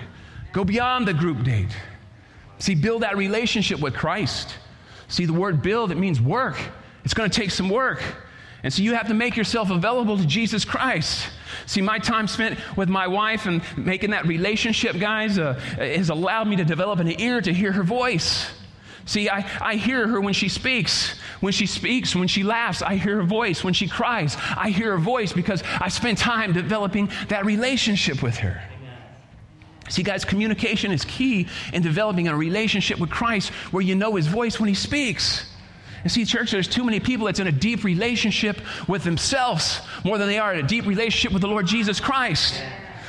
go 0.51 0.63
beyond 0.63 1.07
the 1.07 1.13
group 1.13 1.43
date. 1.43 1.75
See, 2.59 2.75
build 2.75 3.01
that 3.03 3.17
relationship 3.17 3.79
with 3.79 3.93
Christ. 3.93 4.55
See, 5.07 5.25
the 5.25 5.33
word 5.33 5.61
build, 5.61 5.91
it 5.91 5.95
means 5.95 6.21
work. 6.21 6.57
It's 7.03 7.13
going 7.13 7.29
to 7.29 7.41
take 7.41 7.51
some 7.51 7.69
work. 7.69 8.01
And 8.63 8.73
so 8.73 8.81
you 8.81 8.95
have 8.95 9.09
to 9.09 9.13
make 9.13 9.37
yourself 9.37 9.69
available 9.69 10.17
to 10.17 10.25
Jesus 10.25 10.65
Christ. 10.65 11.29
See, 11.67 11.81
my 11.81 11.99
time 11.99 12.27
spent 12.27 12.57
with 12.75 12.89
my 12.89 13.07
wife 13.07 13.45
and 13.45 13.61
making 13.77 14.09
that 14.09 14.25
relationship, 14.25 14.97
guys, 14.97 15.37
uh, 15.37 15.53
has 15.77 16.09
allowed 16.09 16.47
me 16.47 16.55
to 16.55 16.65
develop 16.65 16.99
an 16.99 17.19
ear 17.21 17.41
to 17.41 17.53
hear 17.53 17.71
her 17.71 17.83
voice. 17.83 18.49
See, 19.05 19.29
I, 19.29 19.47
I 19.61 19.75
hear 19.75 20.07
her 20.07 20.19
when 20.19 20.33
she 20.33 20.49
speaks. 20.49 21.15
When 21.39 21.53
she 21.53 21.67
speaks, 21.67 22.15
when 22.15 22.27
she 22.27 22.43
laughs, 22.43 22.81
I 22.81 22.95
hear 22.95 23.17
her 23.17 23.23
voice. 23.23 23.63
When 23.63 23.73
she 23.73 23.87
cries, 23.87 24.35
I 24.57 24.71
hear 24.71 24.91
her 24.91 24.97
voice 24.97 25.31
because 25.31 25.63
I 25.79 25.89
spent 25.89 26.17
time 26.17 26.53
developing 26.53 27.11
that 27.29 27.45
relationship 27.45 28.23
with 28.23 28.37
her. 28.37 28.61
See, 29.89 30.01
guys, 30.01 30.25
communication 30.25 30.91
is 30.91 31.05
key 31.05 31.47
in 31.71 31.83
developing 31.83 32.27
a 32.27 32.35
relationship 32.35 32.99
with 32.99 33.11
Christ 33.11 33.49
where 33.71 33.83
you 33.83 33.93
know 33.93 34.15
his 34.15 34.25
voice 34.25 34.59
when 34.59 34.67
he 34.67 34.73
speaks. 34.73 35.51
And 36.01 36.11
see, 36.11 36.25
church, 36.25 36.49
there's 36.51 36.67
too 36.67 36.83
many 36.83 36.99
people 36.99 37.27
that's 37.27 37.39
in 37.39 37.45
a 37.45 37.51
deep 37.51 37.83
relationship 37.83 38.59
with 38.87 39.03
themselves 39.03 39.81
more 40.03 40.17
than 40.17 40.27
they 40.27 40.39
are 40.39 40.53
in 40.53 40.65
a 40.65 40.67
deep 40.67 40.87
relationship 40.87 41.31
with 41.31 41.43
the 41.43 41.47
Lord 41.47 41.67
Jesus 41.67 41.99
Christ. 41.99 42.63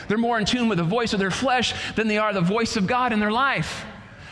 They're 0.08 0.18
more 0.18 0.38
in 0.38 0.44
tune 0.44 0.68
with 0.68 0.78
the 0.78 0.84
voice 0.84 1.14
of 1.14 1.18
their 1.18 1.30
flesh 1.30 1.74
than 1.94 2.08
they 2.08 2.18
are 2.18 2.34
the 2.34 2.42
voice 2.42 2.76
of 2.76 2.86
God 2.86 3.12
in 3.12 3.20
their 3.20 3.32
life. 3.32 3.86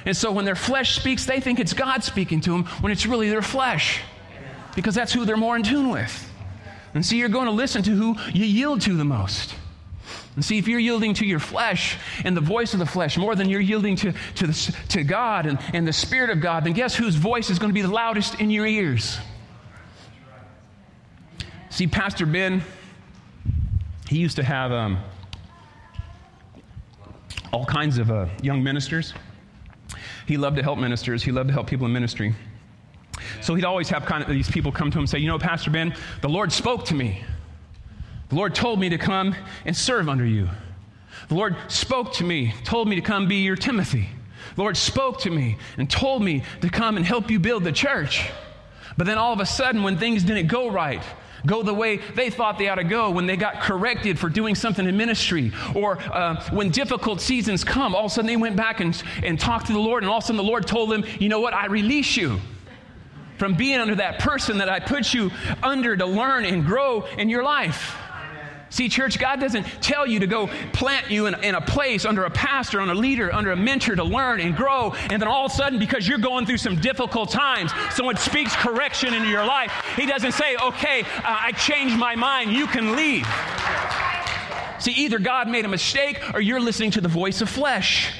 And 0.04 0.16
so 0.16 0.30
when 0.32 0.44
their 0.44 0.56
flesh 0.56 0.96
speaks, 0.96 1.24
they 1.24 1.40
think 1.40 1.58
it's 1.58 1.72
God 1.72 2.04
speaking 2.04 2.40
to 2.42 2.50
them 2.50 2.64
when 2.80 2.92
it's 2.92 3.06
really 3.06 3.30
their 3.30 3.42
flesh 3.42 4.00
because 4.74 4.94
that's 4.94 5.12
who 5.12 5.24
they're 5.24 5.36
more 5.36 5.56
in 5.56 5.62
tune 5.62 5.90
with. 5.90 6.30
And 6.94 7.04
see, 7.04 7.18
you're 7.18 7.28
going 7.28 7.46
to 7.46 7.52
listen 7.52 7.82
to 7.84 7.90
who 7.90 8.16
you 8.32 8.44
yield 8.44 8.80
to 8.82 8.96
the 8.96 9.04
most. 9.04 9.54
And 10.36 10.44
see, 10.44 10.58
if 10.58 10.66
you're 10.66 10.80
yielding 10.80 11.14
to 11.14 11.26
your 11.26 11.38
flesh 11.38 11.96
and 12.24 12.36
the 12.36 12.40
voice 12.40 12.72
of 12.72 12.80
the 12.80 12.86
flesh 12.86 13.16
more 13.16 13.34
than 13.34 13.48
you're 13.48 13.60
yielding 13.60 13.96
to, 13.96 14.12
to, 14.36 14.46
the, 14.48 14.76
to 14.88 15.04
God 15.04 15.46
and, 15.46 15.58
and 15.72 15.86
the 15.86 15.92
Spirit 15.92 16.30
of 16.30 16.40
God, 16.40 16.64
then 16.64 16.72
guess 16.72 16.94
whose 16.94 17.14
voice 17.14 17.50
is 17.50 17.58
going 17.58 17.70
to 17.70 17.74
be 17.74 17.82
the 17.82 17.90
loudest 17.90 18.40
in 18.40 18.50
your 18.50 18.66
ears? 18.66 19.18
See, 21.70 21.86
Pastor 21.86 22.26
Ben, 22.26 22.62
he 24.08 24.18
used 24.18 24.36
to 24.36 24.44
have 24.44 24.70
um, 24.70 24.98
all 27.52 27.64
kinds 27.64 27.98
of 27.98 28.10
uh, 28.10 28.26
young 28.42 28.62
ministers. 28.62 29.14
He 30.26 30.36
loved 30.36 30.56
to 30.56 30.62
help 30.62 30.78
ministers, 30.78 31.22
he 31.22 31.32
loved 31.32 31.48
to 31.48 31.52
help 31.52 31.66
people 31.66 31.86
in 31.86 31.92
ministry. 31.92 32.34
So 33.40 33.54
he'd 33.54 33.64
always 33.64 33.88
have 33.90 34.06
kind 34.06 34.22
of 34.22 34.30
these 34.30 34.50
people 34.50 34.72
come 34.72 34.90
to 34.90 34.98
him 34.98 35.02
and 35.02 35.10
say, 35.10 35.18
You 35.18 35.28
know, 35.28 35.38
Pastor 35.38 35.70
Ben, 35.70 35.94
the 36.20 36.28
Lord 36.28 36.52
spoke 36.52 36.86
to 36.86 36.94
me. 36.94 37.22
The 38.28 38.34
Lord 38.34 38.54
told 38.54 38.80
me 38.80 38.88
to 38.88 38.98
come 38.98 39.34
and 39.64 39.76
serve 39.76 40.08
under 40.08 40.24
you. 40.24 40.48
The 41.28 41.34
Lord 41.34 41.56
spoke 41.68 42.14
to 42.14 42.24
me, 42.24 42.54
told 42.64 42.88
me 42.88 42.96
to 42.96 43.02
come 43.02 43.28
be 43.28 43.36
your 43.36 43.56
Timothy. 43.56 44.08
The 44.56 44.60
Lord 44.60 44.76
spoke 44.76 45.20
to 45.20 45.30
me 45.30 45.56
and 45.76 45.90
told 45.90 46.22
me 46.22 46.42
to 46.60 46.68
come 46.68 46.96
and 46.96 47.04
help 47.04 47.30
you 47.30 47.38
build 47.38 47.64
the 47.64 47.72
church. 47.72 48.30
But 48.96 49.06
then 49.06 49.18
all 49.18 49.32
of 49.32 49.40
a 49.40 49.46
sudden, 49.46 49.82
when 49.82 49.98
things 49.98 50.22
didn't 50.22 50.46
go 50.46 50.70
right, 50.70 51.02
go 51.46 51.62
the 51.62 51.74
way 51.74 51.98
they 52.14 52.30
thought 52.30 52.58
they 52.58 52.68
ought 52.68 52.76
to 52.76 52.84
go 52.84 53.10
when 53.10 53.26
they 53.26 53.36
got 53.36 53.60
corrected 53.60 54.18
for 54.18 54.28
doing 54.28 54.54
something 54.54 54.86
in 54.86 54.96
ministry. 54.96 55.52
Or 55.74 55.98
uh, 55.98 56.42
when 56.50 56.70
difficult 56.70 57.20
seasons 57.20 57.64
come, 57.64 57.94
all 57.94 58.06
of 58.06 58.12
a 58.12 58.14
sudden 58.14 58.26
they 58.26 58.36
went 58.36 58.56
back 58.56 58.80
and, 58.80 59.00
and 59.22 59.38
talked 59.38 59.66
to 59.66 59.72
the 59.72 59.78
Lord, 59.78 60.02
and 60.02 60.10
all 60.10 60.18
of 60.18 60.24
a 60.24 60.26
sudden 60.26 60.36
the 60.36 60.42
Lord 60.42 60.66
told 60.66 60.90
them, 60.90 61.04
You 61.18 61.28
know 61.28 61.40
what? 61.40 61.54
I 61.54 61.66
release 61.66 62.16
you 62.16 62.40
from 63.38 63.54
being 63.54 63.78
under 63.78 63.96
that 63.96 64.20
person 64.20 64.58
that 64.58 64.68
I 64.68 64.80
put 64.80 65.12
you 65.12 65.30
under 65.62 65.96
to 65.96 66.06
learn 66.06 66.44
and 66.44 66.64
grow 66.64 67.02
in 67.18 67.28
your 67.28 67.42
life. 67.42 67.96
See, 68.74 68.88
church, 68.88 69.20
God 69.20 69.38
doesn't 69.38 69.62
tell 69.80 70.04
you 70.04 70.18
to 70.18 70.26
go 70.26 70.48
plant 70.72 71.08
you 71.08 71.26
in, 71.26 71.44
in, 71.44 71.54
a 71.54 71.60
place 71.60 72.04
under 72.04 72.24
a 72.24 72.30
pastor, 72.30 72.80
on 72.80 72.90
a 72.90 72.94
leader, 72.94 73.32
under 73.32 73.52
a 73.52 73.56
mentor 73.56 73.94
to 73.94 74.02
learn 74.02 74.40
and 74.40 74.56
grow. 74.56 74.94
And 75.10 75.22
then 75.22 75.28
all 75.28 75.46
of 75.46 75.52
a 75.52 75.54
sudden, 75.54 75.78
because 75.78 76.08
you're 76.08 76.18
going 76.18 76.44
through 76.44 76.56
some 76.56 76.80
difficult 76.80 77.30
times, 77.30 77.70
someone 77.92 78.16
speaks 78.16 78.56
correction 78.56 79.14
into 79.14 79.28
your 79.28 79.46
life. 79.46 79.70
He 79.94 80.06
doesn't 80.06 80.32
say, 80.32 80.56
okay, 80.56 81.02
uh, 81.02 81.22
I 81.24 81.52
changed 81.52 81.96
my 81.96 82.16
mind, 82.16 82.50
you 82.50 82.66
can 82.66 82.96
leave. 82.96 83.24
See, 84.80 84.90
either 85.04 85.20
God 85.20 85.46
made 85.46 85.64
a 85.64 85.68
mistake 85.68 86.20
or 86.34 86.40
you're 86.40 86.58
listening 86.58 86.90
to 86.90 87.00
the 87.00 87.06
voice 87.06 87.42
of 87.42 87.48
flesh. 87.48 88.12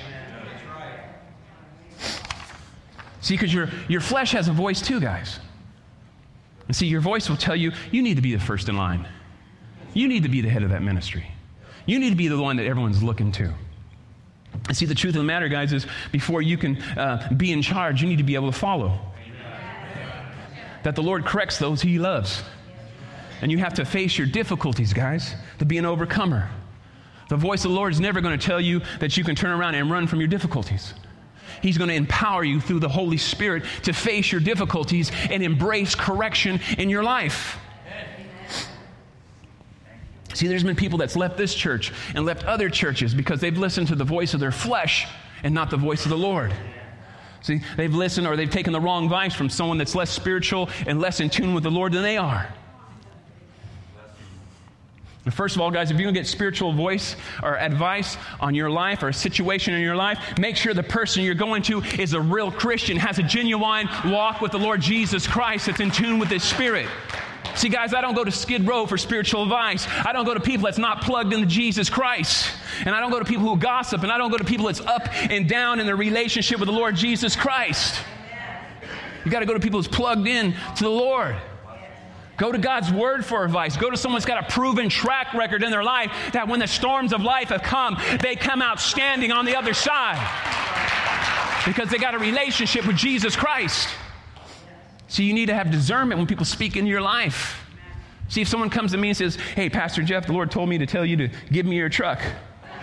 See, 3.23 3.35
because 3.35 3.53
your, 3.53 3.71
your 3.89 4.01
flesh 4.01 4.31
has 4.31 4.47
a 4.47 4.53
voice 4.53 4.81
too, 4.81 5.01
guys. 5.01 5.41
And 6.69 6.77
see, 6.77 6.87
your 6.87 7.01
voice 7.01 7.29
will 7.29 7.39
tell 7.39 7.57
you, 7.57 7.73
you 7.91 8.03
need 8.03 8.15
to 8.15 8.23
be 8.23 8.37
the 8.37 8.41
first 8.41 8.69
in 8.69 8.77
line. 8.77 9.09
You 9.95 10.09
need 10.09 10.25
to 10.25 10.29
be 10.29 10.41
the 10.41 10.49
head 10.49 10.63
of 10.63 10.71
that 10.71 10.83
ministry. 10.83 11.27
You 11.87 11.99
need 11.99 12.11
to 12.11 12.17
be 12.17 12.29
the 12.29 12.39
one 12.39 12.57
that 12.57 12.67
everyone's 12.67 13.03
looking 13.03 13.33
to. 13.33 13.55
And 14.69 14.77
see, 14.77 14.87
the 14.87 14.95
truth 14.95 15.15
of 15.15 15.21
the 15.21 15.25
matter, 15.25 15.49
guys, 15.49 15.73
is 15.73 15.87
before 16.13 16.43
you 16.43 16.57
can 16.57 16.81
uh, 16.83 17.29
be 17.37 17.53
in 17.53 17.63
charge, 17.63 18.03
you 18.03 18.09
need 18.09 18.19
to 18.19 18.25
be 18.25 18.35
able 18.35 18.51
to 18.51 18.59
follow. 18.59 18.99
That 20.83 20.95
the 20.95 21.03
Lord 21.03 21.25
corrects 21.25 21.59
those 21.59 21.81
he 21.81 21.99
loves. 21.99 22.43
And 23.41 23.51
you 23.51 23.59
have 23.59 23.75
to 23.75 23.85
face 23.85 24.17
your 24.17 24.27
difficulties, 24.27 24.93
guys, 24.93 25.35
to 25.59 25.65
be 25.65 25.79
an 25.79 25.87
overcomer. 25.87 26.51
The 27.29 27.37
voice 27.37 27.65
of 27.65 27.71
the 27.71 27.77
Lord 27.77 27.93
is 27.93 28.01
never 28.01 28.21
going 28.21 28.39
to 28.39 28.47
tell 28.47 28.61
you 28.61 28.81
that 29.01 29.17
you 29.17 29.25
can 29.25 29.35
turn 29.35 29.51
around 29.51 29.75
and 29.75 29.91
run 29.91 30.07
from 30.07 30.21
your 30.21 30.29
difficulties. 30.29 30.95
He's 31.63 31.79
going 31.79 31.89
to 31.89 31.95
empower 31.95 32.45
you 32.45 32.61
through 32.61 32.81
the 32.81 32.89
Holy 32.89 33.17
Spirit 33.17 33.65
to 33.85 33.93
face 33.93 34.31
your 34.31 34.41
difficulties 34.41 35.11
and 35.31 35.43
embrace 35.43 35.95
correction 35.95 36.61
in 36.79 36.91
your 36.91 37.03
life. 37.03 37.59
See, 40.35 40.49
there's 40.49 40.65
been 40.65 40.77
people 40.77 40.99
that's 40.99 41.17
left 41.17 41.37
this 41.37 41.55
church 41.55 41.93
and 42.15 42.27
left 42.27 42.45
other 42.45 42.69
churches 42.69 43.15
because 43.15 43.41
they've 43.41 43.57
listened 43.57 43.89
to 43.89 43.95
the 43.95 44.05
voice 44.05 44.35
of 44.35 44.41
their 44.41 44.53
flesh 44.53 45.07
and 45.43 45.55
not 45.55 45.71
the 45.71 45.77
voice 45.77 46.05
of 46.05 46.11
the 46.11 46.19
Lord. 46.19 46.53
See, 47.43 47.61
they've 47.77 47.95
listened 47.95 48.27
or 48.27 48.37
they've 48.37 48.51
taken 48.51 48.73
the 48.73 48.81
wrong 48.81 49.05
advice 49.05 49.35
from 49.35 49.49
someone 49.49 49.79
that's 49.79 49.95
less 49.95 50.11
spiritual 50.11 50.71
and 50.87 51.01
less 51.01 51.21
in 51.21 51.31
tune 51.31 51.55
with 51.55 51.63
the 51.63 51.71
Lord 51.71 51.93
than 51.93 52.03
they 52.03 52.17
are. 52.17 52.53
First 55.31 55.57
of 55.57 55.63
all, 55.63 55.71
guys, 55.71 55.91
if 55.91 55.97
you're 55.97 56.05
going 56.05 56.15
to 56.15 56.21
get 56.21 56.27
spiritual 56.27 56.73
voice 56.73 57.17
or 57.43 57.57
advice 57.57 58.19
on 58.41 58.55
your 58.55 58.69
life 58.69 59.03
or 59.03 59.09
a 59.09 59.15
situation 59.15 59.73
in 59.73 59.81
your 59.81 59.97
life, 59.97 60.19
make 60.39 60.55
sure 60.55 60.75
the 60.75 60.83
person 60.83 61.23
you're 61.23 61.35
going 61.35 61.63
to 61.63 61.83
is 61.99 62.13
a 62.13 62.21
real 62.21 62.51
Christian, 62.51 62.99
has 62.99 63.19
a 63.19 63.23
genuine 63.23 63.89
walk 64.07 64.43
with 64.43 64.53
the 64.53 64.59
Lord 64.59 64.83
Jesus 64.83 65.27
Christ 65.27 65.67
that's 65.67 65.81
in 65.81 65.91
tune 65.91 66.19
with 66.19 66.29
His 66.29 66.43
Spirit. 66.43 66.89
See, 67.55 67.69
guys, 67.69 67.95
I 67.95 68.01
don't 68.01 68.15
go 68.15 68.25
to 68.25 68.33
Skid 68.33 68.67
Row 68.67 68.87
for 68.87 68.99
spiritual 68.99 69.45
advice. 69.45 69.87
I 70.05 70.13
don't 70.13 70.25
go 70.25 70.35
to 70.35 70.41
people 70.41 70.65
that's 70.65 70.79
not 70.79 71.03
plugged 71.03 71.33
into 71.33 71.47
Jesus 71.47 71.89
Christ. 71.89 72.51
And 72.85 72.95
I 72.95 73.01
don't 73.01 73.11
go 73.11 73.19
to 73.19 73.25
people 73.25 73.45
who 73.45 73.57
gossip. 73.57 74.03
And 74.03 74.11
I 74.11 74.19
don't 74.19 74.31
go 74.31 74.39
to 74.39 74.45
people 74.45 74.67
that's 74.67 74.81
up 74.81 75.09
and 75.31 75.49
down 75.49 75.79
in 75.79 75.87
their 75.87 75.97
relationship 75.97 76.59
with 76.59 76.69
the 76.69 76.75
Lord 76.75 76.97
Jesus 76.97 77.37
Christ. 77.37 78.01
You 79.25 79.31
got 79.31 79.41
to 79.41 79.47
go 79.47 79.55
to 79.55 79.61
people 79.61 79.79
who's 79.79 79.89
plugged 79.89 80.27
in 80.27 80.55
to 80.77 80.85
the 80.85 80.91
Lord. 80.91 81.37
Go 82.37 82.51
to 82.51 82.59
God's 82.59 82.91
word 82.91 83.25
for 83.25 83.45
advice. 83.45 83.77
Go 83.77 83.91
to 83.91 83.97
someone 83.97 84.21
who's 84.21 84.27
got 84.27 84.43
a 84.43 84.53
proven 84.53 84.89
track 84.89 85.33
record 85.35 85.63
in 85.63 85.71
their 85.71 85.85
life 85.85 86.11
that 86.33 86.49
when 86.49 86.59
the 86.59 86.67
storms 86.67 87.13
of 87.13 87.23
life 87.23 87.51
have 87.51 87.63
come, 87.63 87.97
they 88.21 88.35
come 88.35 88.61
out 88.61 88.81
standing 88.81 89.31
on 89.31 89.45
the 89.45 89.57
other 89.57 89.73
side 89.73 90.19
because 91.65 91.89
they 91.89 91.99
got 91.99 92.15
a 92.15 92.19
relationship 92.19 92.87
with 92.87 92.97
Jesus 92.97 93.37
Christ. 93.37 93.89
So 95.15 95.23
you 95.23 95.33
need 95.33 95.47
to 95.47 95.55
have 95.55 95.71
discernment 95.71 96.19
when 96.19 96.27
people 96.27 96.45
speak 96.45 96.77
in 96.77 96.89
your 96.89 97.01
life. 97.01 97.65
See, 98.29 98.41
if 98.41 98.49
someone 98.49 98.69
comes 98.69 98.91
to 98.91 98.99
me 98.99 99.11
and 99.11 99.17
says, 99.17 99.37
Hey, 99.37 99.71
Pastor 99.71 100.03
Jeff, 100.03 100.27
the 100.27 100.33
Lord 100.33 100.51
told 100.51 100.69
me 100.69 100.77
to 100.79 100.87
tell 100.87 101.07
you 101.07 101.17
to 101.19 101.29
give 101.53 101.67
me 101.67 101.77
your 101.77 101.89
truck. 101.89 102.21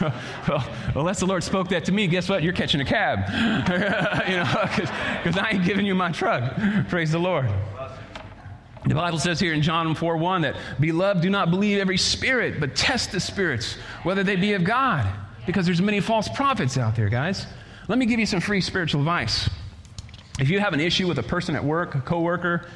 well, 0.00 0.68
unless 0.96 1.20
the 1.20 1.26
Lord 1.26 1.44
spoke 1.44 1.68
that 1.68 1.84
to 1.84 1.92
me, 1.92 2.08
guess 2.08 2.28
what? 2.28 2.42
You're 2.42 2.52
catching 2.52 2.80
a 2.80 2.84
cab. 2.84 3.20
you 4.28 4.38
know, 4.38 5.22
because 5.22 5.38
I 5.38 5.50
ain't 5.52 5.64
giving 5.64 5.86
you 5.86 5.94
my 5.94 6.10
truck. 6.10 6.56
Praise 6.88 7.12
the 7.12 7.20
Lord. 7.20 7.48
The 8.86 8.94
Bible 8.96 9.20
says 9.20 9.38
here 9.38 9.52
in 9.52 9.62
John 9.62 9.94
4 9.94 10.16
1 10.16 10.40
that, 10.42 10.56
Beloved, 10.80 11.22
do 11.22 11.30
not 11.30 11.52
believe 11.52 11.78
every 11.78 11.98
spirit, 11.98 12.58
but 12.58 12.74
test 12.74 13.12
the 13.12 13.20
spirits, 13.20 13.74
whether 14.02 14.24
they 14.24 14.34
be 14.34 14.54
of 14.54 14.64
God. 14.64 15.06
Because 15.46 15.64
there's 15.64 15.80
many 15.80 16.00
false 16.00 16.28
prophets 16.28 16.76
out 16.76 16.96
there, 16.96 17.08
guys. 17.08 17.46
Let 17.86 17.98
me 17.98 18.06
give 18.06 18.18
you 18.18 18.26
some 18.26 18.40
free 18.40 18.60
spiritual 18.60 19.00
advice. 19.02 19.48
If 20.38 20.50
you 20.50 20.60
have 20.60 20.74
an 20.74 20.80
issue 20.80 21.06
with 21.06 21.18
a 21.18 21.22
person 21.22 21.56
at 21.56 21.64
work, 21.64 21.94
a 21.94 22.00
coworker, 22.00 22.66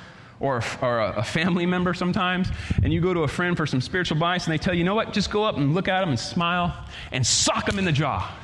or, 0.40 0.62
or 0.80 0.98
a, 1.00 1.18
a, 1.18 1.22
family 1.22 1.66
member 1.66 1.92
sometimes, 1.92 2.48
and 2.82 2.92
you 2.92 3.00
go 3.02 3.12
to 3.12 3.20
a 3.20 3.28
friend 3.28 3.56
for 3.56 3.66
some 3.66 3.82
spiritual 3.82 4.16
advice, 4.16 4.46
and 4.46 4.52
they 4.52 4.58
tell 4.58 4.72
you, 4.72 4.78
you 4.78 4.84
know 4.84 4.94
what, 4.94 5.12
just 5.12 5.30
go 5.30 5.44
up 5.44 5.58
and 5.58 5.74
look 5.74 5.86
at 5.86 6.00
them 6.00 6.08
and 6.08 6.18
smile 6.18 6.74
and 7.12 7.26
sock 7.26 7.66
them 7.66 7.78
in 7.78 7.84
the 7.84 7.92
jaw. 7.92 8.34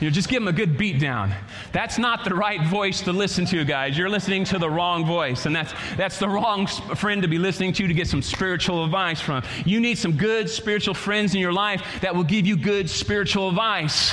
You 0.00 0.08
know, 0.08 0.12
just 0.12 0.28
give 0.28 0.40
them 0.40 0.48
a 0.48 0.52
good 0.52 0.78
beat 0.78 1.00
down. 1.00 1.34
That's 1.72 1.98
not 1.98 2.24
the 2.24 2.32
right 2.32 2.62
voice 2.68 3.00
to 3.00 3.12
listen 3.12 3.46
to, 3.46 3.64
guys. 3.64 3.98
You're 3.98 4.08
listening 4.08 4.44
to 4.44 4.58
the 4.58 4.70
wrong 4.70 5.04
voice, 5.04 5.46
and 5.46 5.56
that's, 5.56 5.72
that's 5.96 6.18
the 6.20 6.28
wrong 6.28 6.68
friend 6.68 7.22
to 7.22 7.28
be 7.28 7.38
listening 7.38 7.72
to 7.72 7.88
to 7.88 7.94
get 7.94 8.06
some 8.06 8.22
spiritual 8.22 8.84
advice 8.84 9.20
from. 9.20 9.42
You 9.64 9.80
need 9.80 9.98
some 9.98 10.12
good 10.12 10.48
spiritual 10.50 10.94
friends 10.94 11.34
in 11.34 11.40
your 11.40 11.52
life 11.52 11.82
that 12.02 12.14
will 12.14 12.22
give 12.22 12.46
you 12.46 12.56
good 12.56 12.88
spiritual 12.88 13.48
advice. 13.48 14.12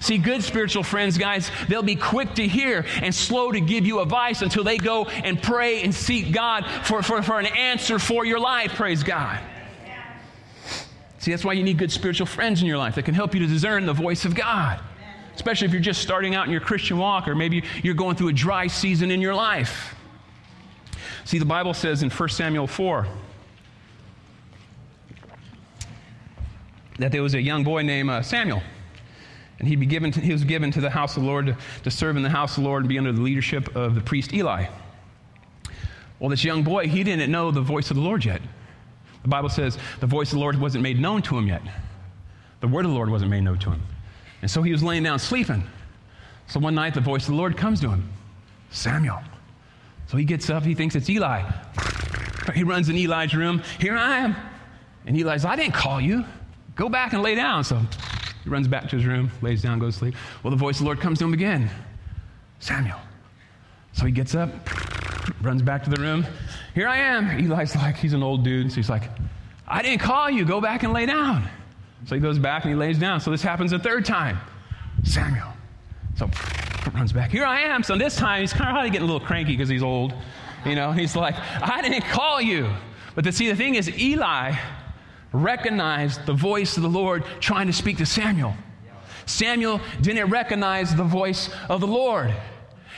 See, 0.00 0.18
good 0.18 0.42
spiritual 0.42 0.82
friends, 0.82 1.18
guys, 1.18 1.50
they'll 1.68 1.82
be 1.82 1.96
quick 1.96 2.34
to 2.34 2.46
hear 2.46 2.84
and 3.02 3.14
slow 3.14 3.52
to 3.52 3.60
give 3.60 3.86
you 3.86 4.00
advice 4.00 4.42
until 4.42 4.64
they 4.64 4.78
go 4.78 5.04
and 5.06 5.42
pray 5.42 5.82
and 5.82 5.94
seek 5.94 6.32
God 6.32 6.64
for, 6.84 7.02
for, 7.02 7.22
for 7.22 7.38
an 7.38 7.46
answer 7.46 7.98
for 7.98 8.24
your 8.24 8.38
life. 8.38 8.74
Praise 8.74 9.02
God. 9.02 9.40
See, 11.18 11.32
that's 11.32 11.44
why 11.44 11.54
you 11.54 11.64
need 11.64 11.78
good 11.78 11.90
spiritual 11.90 12.26
friends 12.26 12.60
in 12.60 12.68
your 12.68 12.78
life 12.78 12.94
that 12.94 13.04
can 13.04 13.14
help 13.14 13.34
you 13.34 13.40
to 13.40 13.46
discern 13.46 13.84
the 13.84 13.92
voice 13.92 14.24
of 14.24 14.34
God. 14.34 14.80
Especially 15.34 15.66
if 15.66 15.72
you're 15.72 15.82
just 15.82 16.00
starting 16.00 16.34
out 16.34 16.46
in 16.46 16.52
your 16.52 16.60
Christian 16.60 16.98
walk 16.98 17.26
or 17.26 17.34
maybe 17.34 17.64
you're 17.82 17.94
going 17.94 18.16
through 18.16 18.28
a 18.28 18.32
dry 18.32 18.68
season 18.68 19.10
in 19.10 19.20
your 19.20 19.34
life. 19.34 19.94
See, 21.24 21.38
the 21.38 21.44
Bible 21.44 21.74
says 21.74 22.02
in 22.02 22.10
1 22.10 22.28
Samuel 22.28 22.66
4 22.66 23.06
that 26.98 27.12
there 27.12 27.22
was 27.22 27.34
a 27.34 27.42
young 27.42 27.64
boy 27.64 27.82
named 27.82 28.08
uh, 28.08 28.22
Samuel. 28.22 28.62
And 29.58 29.66
he'd 29.66 29.80
be 29.80 29.86
given 29.86 30.12
to, 30.12 30.20
he 30.20 30.32
was 30.32 30.44
given 30.44 30.70
to 30.72 30.80
the 30.80 30.90
house 30.90 31.16
of 31.16 31.22
the 31.22 31.28
Lord 31.28 31.46
to, 31.46 31.56
to 31.84 31.90
serve 31.90 32.16
in 32.16 32.22
the 32.22 32.30
house 32.30 32.56
of 32.56 32.62
the 32.62 32.68
Lord 32.68 32.82
and 32.82 32.88
be 32.88 32.98
under 32.98 33.12
the 33.12 33.22
leadership 33.22 33.74
of 33.74 33.94
the 33.94 34.00
priest 34.00 34.32
Eli. 34.34 34.66
Well, 36.18 36.30
this 36.30 36.44
young 36.44 36.62
boy, 36.62 36.88
he 36.88 37.04
didn't 37.04 37.30
know 37.30 37.50
the 37.50 37.60
voice 37.60 37.90
of 37.90 37.96
the 37.96 38.02
Lord 38.02 38.24
yet. 38.24 38.40
The 39.22 39.28
Bible 39.28 39.48
says 39.48 39.78
the 40.00 40.06
voice 40.06 40.28
of 40.28 40.34
the 40.34 40.40
Lord 40.40 40.60
wasn't 40.60 40.82
made 40.82 41.00
known 41.00 41.22
to 41.22 41.36
him 41.36 41.46
yet. 41.46 41.62
The 42.60 42.68
word 42.68 42.84
of 42.84 42.90
the 42.90 42.96
Lord 42.96 43.10
wasn't 43.10 43.30
made 43.30 43.42
known 43.42 43.58
to 43.58 43.70
him. 43.70 43.82
And 44.42 44.50
so 44.50 44.62
he 44.62 44.72
was 44.72 44.82
laying 44.82 45.02
down 45.02 45.18
sleeping. 45.18 45.64
So 46.46 46.60
one 46.60 46.74
night 46.74 46.94
the 46.94 47.00
voice 47.00 47.22
of 47.24 47.30
the 47.30 47.36
Lord 47.36 47.56
comes 47.56 47.80
to 47.80 47.88
him 47.88 48.08
Samuel. 48.70 49.20
So 50.06 50.16
he 50.16 50.24
gets 50.24 50.48
up, 50.50 50.64
he 50.64 50.74
thinks 50.74 50.94
it's 50.94 51.10
Eli. 51.10 51.42
He 52.54 52.62
runs 52.62 52.88
in 52.88 52.96
Eli's 52.96 53.34
room. 53.34 53.62
Here 53.80 53.96
I 53.96 54.18
am. 54.18 54.36
And 55.06 55.16
Eli's, 55.16 55.44
I 55.44 55.56
didn't 55.56 55.74
call 55.74 56.00
you. 56.00 56.24
Go 56.76 56.88
back 56.88 57.12
and 57.12 57.22
lay 57.22 57.34
down. 57.34 57.64
So 57.64 57.80
he 58.46 58.50
runs 58.50 58.68
back 58.68 58.88
to 58.88 58.96
his 58.96 59.04
room, 59.04 59.28
lays 59.42 59.60
down, 59.60 59.80
goes 59.80 59.94
to 59.94 59.98
sleep. 59.98 60.14
Well, 60.44 60.52
the 60.52 60.56
voice 60.56 60.76
of 60.76 60.80
the 60.80 60.84
Lord 60.84 61.00
comes 61.00 61.18
to 61.18 61.24
him 61.24 61.32
again 61.32 61.68
Samuel. 62.60 63.00
So 63.92 64.06
he 64.06 64.12
gets 64.12 64.36
up, 64.36 64.50
runs 65.42 65.62
back 65.62 65.82
to 65.82 65.90
the 65.90 66.00
room. 66.00 66.24
Here 66.72 66.86
I 66.86 66.96
am. 66.98 67.28
Eli's 67.30 67.74
like, 67.74 67.96
he's 67.96 68.12
an 68.12 68.22
old 68.22 68.44
dude. 68.44 68.70
So 68.70 68.76
he's 68.76 68.88
like, 68.88 69.10
I 69.66 69.82
didn't 69.82 69.98
call 69.98 70.30
you. 70.30 70.44
Go 70.44 70.60
back 70.60 70.84
and 70.84 70.92
lay 70.92 71.06
down. 71.06 71.48
So 72.04 72.14
he 72.14 72.20
goes 72.20 72.38
back 72.38 72.62
and 72.62 72.72
he 72.72 72.78
lays 72.78 73.00
down. 73.00 73.20
So 73.20 73.32
this 73.32 73.42
happens 73.42 73.72
a 73.72 73.80
third 73.80 74.04
time. 74.04 74.38
Samuel. 75.02 75.52
So 76.14 76.30
runs 76.94 77.12
back. 77.12 77.32
Here 77.32 77.44
I 77.44 77.62
am. 77.62 77.82
So 77.82 77.98
this 77.98 78.14
time 78.14 78.42
he's 78.42 78.52
kind 78.52 78.86
of 78.86 78.92
getting 78.92 79.08
a 79.08 79.12
little 79.12 79.26
cranky 79.26 79.54
because 79.54 79.68
he's 79.68 79.82
old. 79.82 80.14
You 80.64 80.76
know, 80.76 80.92
he's 80.92 81.16
like, 81.16 81.34
I 81.60 81.82
didn't 81.82 82.04
call 82.04 82.40
you. 82.40 82.70
But 83.16 83.24
to 83.24 83.32
see, 83.32 83.48
the 83.48 83.56
thing 83.56 83.74
is, 83.74 83.90
Eli 83.98 84.54
recognized 85.42 86.26
the 86.26 86.34
voice 86.34 86.76
of 86.76 86.82
the 86.82 86.88
Lord 86.88 87.24
trying 87.40 87.66
to 87.66 87.72
speak 87.72 87.98
to 87.98 88.06
Samuel. 88.06 88.54
Samuel 89.26 89.80
didn't 90.00 90.30
recognize 90.30 90.94
the 90.94 91.04
voice 91.04 91.50
of 91.68 91.80
the 91.80 91.86
Lord. 91.86 92.32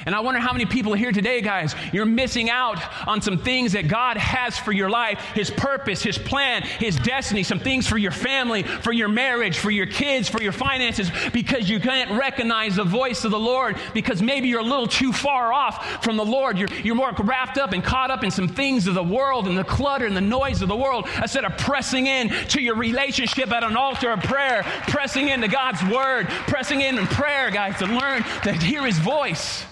And 0.07 0.15
I 0.15 0.21
wonder 0.21 0.41
how 0.41 0.53
many 0.53 0.67
people 0.67 0.95
here 0.95 1.13
today, 1.13 1.41
guys, 1.41 1.75
you're 1.93 2.07
missing 2.07 2.51
out 2.51 2.79
on 3.07 3.21
some 3.21 3.39
things 3.39 3.73
that 3.73 3.89
God 3.89 4.17
has 4.17 4.59
for 4.59 4.73
your 4.73 4.91
life 4.91 5.19
His 5.35 5.51
purpose, 5.51 6.03
His 6.03 6.19
plan, 6.19 6.63
His 6.63 6.97
destiny, 6.97 7.43
some 7.43 7.61
things 7.61 7.87
for 7.87 7.99
your 7.99 8.13
family, 8.13 8.63
for 8.63 8.93
your 8.93 9.09
marriage, 9.09 9.59
for 9.59 9.71
your 9.71 9.87
kids, 9.87 10.29
for 10.29 10.43
your 10.43 10.53
finances, 10.53 11.11
because 11.33 11.69
you 11.69 11.81
can't 11.81 12.11
recognize 12.19 12.77
the 12.77 12.85
voice 12.85 13.25
of 13.25 13.31
the 13.31 13.39
Lord 13.39 13.77
because 13.95 14.23
maybe 14.23 14.49
you're 14.49 14.61
a 14.61 14.65
little 14.65 14.87
too 14.87 15.13
far 15.13 15.53
off 15.53 16.05
from 16.05 16.17
the 16.17 16.25
Lord. 16.25 16.59
You're, 16.59 16.69
you're 16.83 16.95
more 16.95 17.13
wrapped 17.19 17.59
up 17.59 17.73
and 17.73 17.83
caught 17.83 18.11
up 18.11 18.25
in 18.25 18.31
some 18.31 18.49
things 18.49 18.87
of 18.87 18.95
the 18.95 19.03
world 19.03 19.47
and 19.49 19.57
the 19.57 19.65
clutter 19.65 20.07
and 20.07 20.17
the 20.17 20.21
noise 20.21 20.63
of 20.63 20.69
the 20.69 20.77
world 20.77 21.09
instead 21.21 21.45
of 21.45 21.57
pressing 21.59 22.07
in 22.07 22.29
to 22.49 22.61
your 22.61 22.77
relationship 22.77 23.51
at 23.51 23.65
an 23.65 23.77
altar 23.77 24.11
of 24.11 24.21
prayer, 24.23 24.63
pressing 24.89 25.29
into 25.29 25.49
God's 25.49 25.83
Word, 25.85 26.29
pressing 26.29 26.81
in 26.81 26.99
in 26.99 27.07
prayer, 27.07 27.51
guys, 27.51 27.79
to 27.79 27.87
learn 27.87 28.23
to 28.43 28.53
hear 28.53 28.85
His 28.85 28.99
voice. 28.99 29.65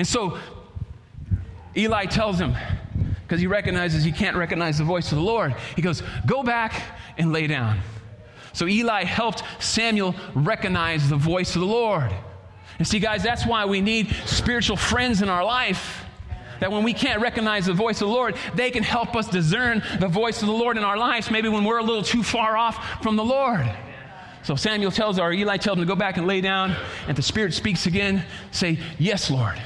And 0.00 0.08
so 0.08 0.38
Eli 1.76 2.06
tells 2.06 2.38
him, 2.38 2.56
because 3.22 3.38
he 3.38 3.46
recognizes 3.46 4.02
he 4.02 4.12
can't 4.12 4.34
recognize 4.34 4.78
the 4.78 4.84
voice 4.84 5.12
of 5.12 5.18
the 5.18 5.22
Lord, 5.22 5.54
he 5.76 5.82
goes, 5.82 6.02
Go 6.24 6.42
back 6.42 6.72
and 7.18 7.34
lay 7.34 7.46
down. 7.46 7.80
So 8.54 8.66
Eli 8.66 9.04
helped 9.04 9.42
Samuel 9.58 10.14
recognize 10.34 11.10
the 11.10 11.16
voice 11.16 11.54
of 11.54 11.60
the 11.60 11.66
Lord. 11.66 12.10
And 12.78 12.88
see, 12.88 12.98
guys, 12.98 13.22
that's 13.22 13.44
why 13.44 13.66
we 13.66 13.82
need 13.82 14.08
spiritual 14.24 14.78
friends 14.78 15.20
in 15.20 15.28
our 15.28 15.44
life. 15.44 16.02
That 16.60 16.72
when 16.72 16.82
we 16.82 16.94
can't 16.94 17.20
recognize 17.20 17.66
the 17.66 17.74
voice 17.74 18.00
of 18.00 18.08
the 18.08 18.14
Lord, 18.14 18.36
they 18.54 18.70
can 18.70 18.82
help 18.82 19.14
us 19.14 19.28
discern 19.28 19.82
the 19.98 20.08
voice 20.08 20.40
of 20.40 20.48
the 20.48 20.54
Lord 20.54 20.78
in 20.78 20.82
our 20.82 20.96
lives, 20.96 21.30
maybe 21.30 21.50
when 21.50 21.64
we're 21.64 21.76
a 21.76 21.84
little 21.84 22.02
too 22.02 22.22
far 22.22 22.56
off 22.56 23.02
from 23.02 23.16
the 23.16 23.24
Lord. 23.24 23.70
So 24.42 24.56
Samuel 24.56 24.90
tells, 24.90 25.18
or 25.18 25.32
Eli 25.32 25.58
tells 25.58 25.76
him 25.76 25.82
to 25.82 25.86
go 25.86 25.96
back 25.96 26.16
and 26.16 26.26
lay 26.26 26.40
down, 26.40 26.74
and 27.06 27.16
the 27.16 27.22
Spirit 27.22 27.52
speaks 27.54 27.86
again, 27.86 28.24
say, 28.52 28.78
Yes, 28.98 29.30
Lord. 29.30 29.60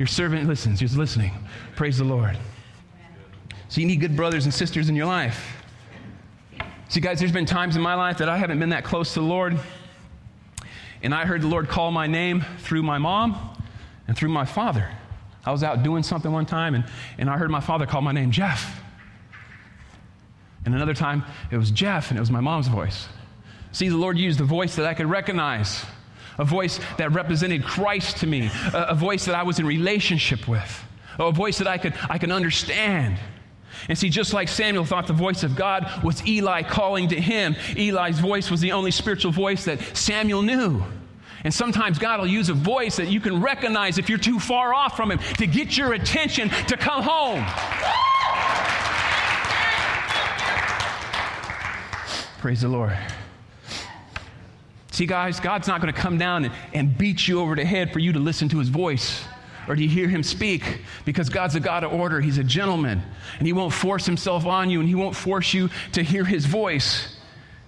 Your 0.00 0.06
servant 0.06 0.48
listens, 0.48 0.80
he's 0.80 0.96
listening. 0.96 1.30
Praise 1.76 1.98
the 1.98 2.04
Lord. 2.04 2.38
So 3.68 3.82
you 3.82 3.86
need 3.86 4.00
good 4.00 4.16
brothers 4.16 4.46
and 4.46 4.54
sisters 4.54 4.88
in 4.88 4.96
your 4.96 5.04
life. 5.04 5.62
See, 6.88 7.00
guys, 7.00 7.18
there's 7.18 7.32
been 7.32 7.44
times 7.44 7.76
in 7.76 7.82
my 7.82 7.94
life 7.94 8.16
that 8.16 8.28
I 8.30 8.38
haven't 8.38 8.58
been 8.58 8.70
that 8.70 8.82
close 8.82 9.12
to 9.12 9.20
the 9.20 9.26
Lord. 9.26 9.60
And 11.02 11.14
I 11.14 11.26
heard 11.26 11.42
the 11.42 11.48
Lord 11.48 11.68
call 11.68 11.90
my 11.90 12.06
name 12.06 12.46
through 12.60 12.82
my 12.82 12.96
mom 12.96 13.62
and 14.08 14.16
through 14.16 14.30
my 14.30 14.46
father. 14.46 14.88
I 15.44 15.52
was 15.52 15.62
out 15.62 15.82
doing 15.82 16.02
something 16.02 16.32
one 16.32 16.46
time, 16.46 16.74
and, 16.74 16.84
and 17.18 17.28
I 17.28 17.36
heard 17.36 17.50
my 17.50 17.60
father 17.60 17.84
call 17.84 18.00
my 18.00 18.12
name 18.12 18.30
Jeff. 18.30 18.80
And 20.64 20.74
another 20.74 20.94
time, 20.94 21.24
it 21.50 21.58
was 21.58 21.70
Jeff, 21.70 22.08
and 22.08 22.16
it 22.16 22.20
was 22.20 22.30
my 22.30 22.40
mom's 22.40 22.68
voice. 22.68 23.06
See, 23.72 23.90
the 23.90 23.98
Lord 23.98 24.16
used 24.16 24.40
a 24.40 24.44
voice 24.44 24.76
that 24.76 24.86
I 24.86 24.94
could 24.94 25.10
recognize 25.10 25.84
a 26.40 26.44
voice 26.44 26.80
that 26.96 27.12
represented 27.12 27.62
Christ 27.62 28.16
to 28.18 28.26
me, 28.26 28.50
a, 28.72 28.86
a 28.88 28.94
voice 28.94 29.26
that 29.26 29.34
I 29.34 29.42
was 29.42 29.58
in 29.58 29.66
relationship 29.66 30.48
with, 30.48 30.84
a 31.18 31.30
voice 31.30 31.58
that 31.58 31.68
I 31.68 31.76
could, 31.76 31.94
I 32.08 32.16
could 32.18 32.32
understand. 32.32 33.18
And 33.88 33.96
see, 33.96 34.08
just 34.08 34.32
like 34.32 34.48
Samuel 34.48 34.86
thought 34.86 35.06
the 35.06 35.12
voice 35.12 35.42
of 35.42 35.54
God 35.54 36.02
was 36.02 36.26
Eli 36.26 36.62
calling 36.62 37.08
to 37.08 37.20
him, 37.20 37.54
Eli's 37.76 38.18
voice 38.18 38.50
was 38.50 38.60
the 38.60 38.72
only 38.72 38.90
spiritual 38.90 39.32
voice 39.32 39.66
that 39.66 39.80
Samuel 39.96 40.42
knew. 40.42 40.82
And 41.44 41.52
sometimes 41.52 41.98
God 41.98 42.20
will 42.20 42.26
use 42.26 42.48
a 42.48 42.54
voice 42.54 42.96
that 42.96 43.08
you 43.08 43.20
can 43.20 43.40
recognize 43.40 43.98
if 43.98 44.08
you're 44.08 44.18
too 44.18 44.38
far 44.38 44.74
off 44.74 44.96
from 44.96 45.10
Him 45.10 45.18
to 45.38 45.46
get 45.46 45.76
your 45.76 45.94
attention 45.94 46.50
to 46.68 46.76
come 46.76 47.02
home. 47.02 47.44
Praise 52.40 52.60
the 52.60 52.68
Lord. 52.68 52.98
See, 55.00 55.06
guys, 55.06 55.40
God's 55.40 55.66
not 55.66 55.80
going 55.80 55.90
to 55.90 55.98
come 55.98 56.18
down 56.18 56.44
and, 56.44 56.54
and 56.74 56.98
beat 56.98 57.26
you 57.26 57.40
over 57.40 57.54
the 57.54 57.64
head 57.64 57.90
for 57.90 58.00
you 58.00 58.12
to 58.12 58.18
listen 58.18 58.50
to 58.50 58.58
his 58.58 58.68
voice 58.68 59.24
or 59.66 59.74
to 59.74 59.86
hear 59.86 60.06
him 60.08 60.22
speak 60.22 60.82
because 61.06 61.30
God's 61.30 61.54
a 61.54 61.60
God 61.60 61.84
of 61.84 61.94
order. 61.94 62.20
He's 62.20 62.36
a 62.36 62.44
gentleman 62.44 63.02
and 63.38 63.46
he 63.46 63.54
won't 63.54 63.72
force 63.72 64.04
himself 64.04 64.44
on 64.44 64.68
you 64.68 64.78
and 64.78 64.86
he 64.86 64.94
won't 64.94 65.16
force 65.16 65.54
you 65.54 65.70
to 65.92 66.02
hear 66.02 66.22
his 66.22 66.44
voice. 66.44 67.16